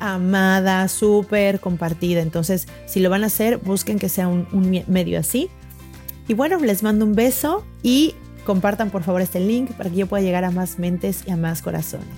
amada, 0.00 0.88
súper 0.88 1.60
compartida. 1.60 2.20
Entonces, 2.20 2.66
si 2.86 2.98
lo 3.00 3.10
van 3.10 3.22
a 3.22 3.26
hacer, 3.26 3.58
busquen 3.58 3.98
que 4.00 4.08
sea 4.08 4.26
un 4.26 4.84
medio 4.88 5.20
así. 5.20 5.48
Y 6.26 6.34
bueno, 6.34 6.58
les 6.58 6.82
mando 6.82 7.04
un 7.04 7.14
beso 7.14 7.64
y 7.82 8.14
compartan 8.44 8.90
por 8.90 9.02
favor 9.02 9.20
este 9.20 9.40
link 9.40 9.70
para 9.72 9.90
que 9.90 9.96
yo 9.96 10.06
pueda 10.06 10.22
llegar 10.22 10.44
a 10.44 10.50
más 10.50 10.78
mentes 10.78 11.22
y 11.26 11.30
a 11.30 11.36
más 11.36 11.62
corazones. 11.62 12.08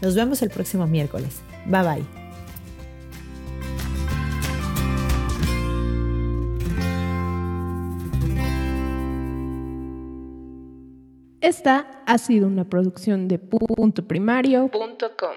Nos 0.00 0.14
vemos 0.14 0.42
el 0.42 0.50
próximo 0.50 0.86
miércoles. 0.86 1.40
Bye 1.66 1.82
bye. 1.82 2.25
Esta 11.46 12.02
ha 12.06 12.18
sido 12.18 12.48
una 12.48 12.64
producción 12.64 13.28
de 13.28 13.38
puntoprimario.com. 13.38 15.36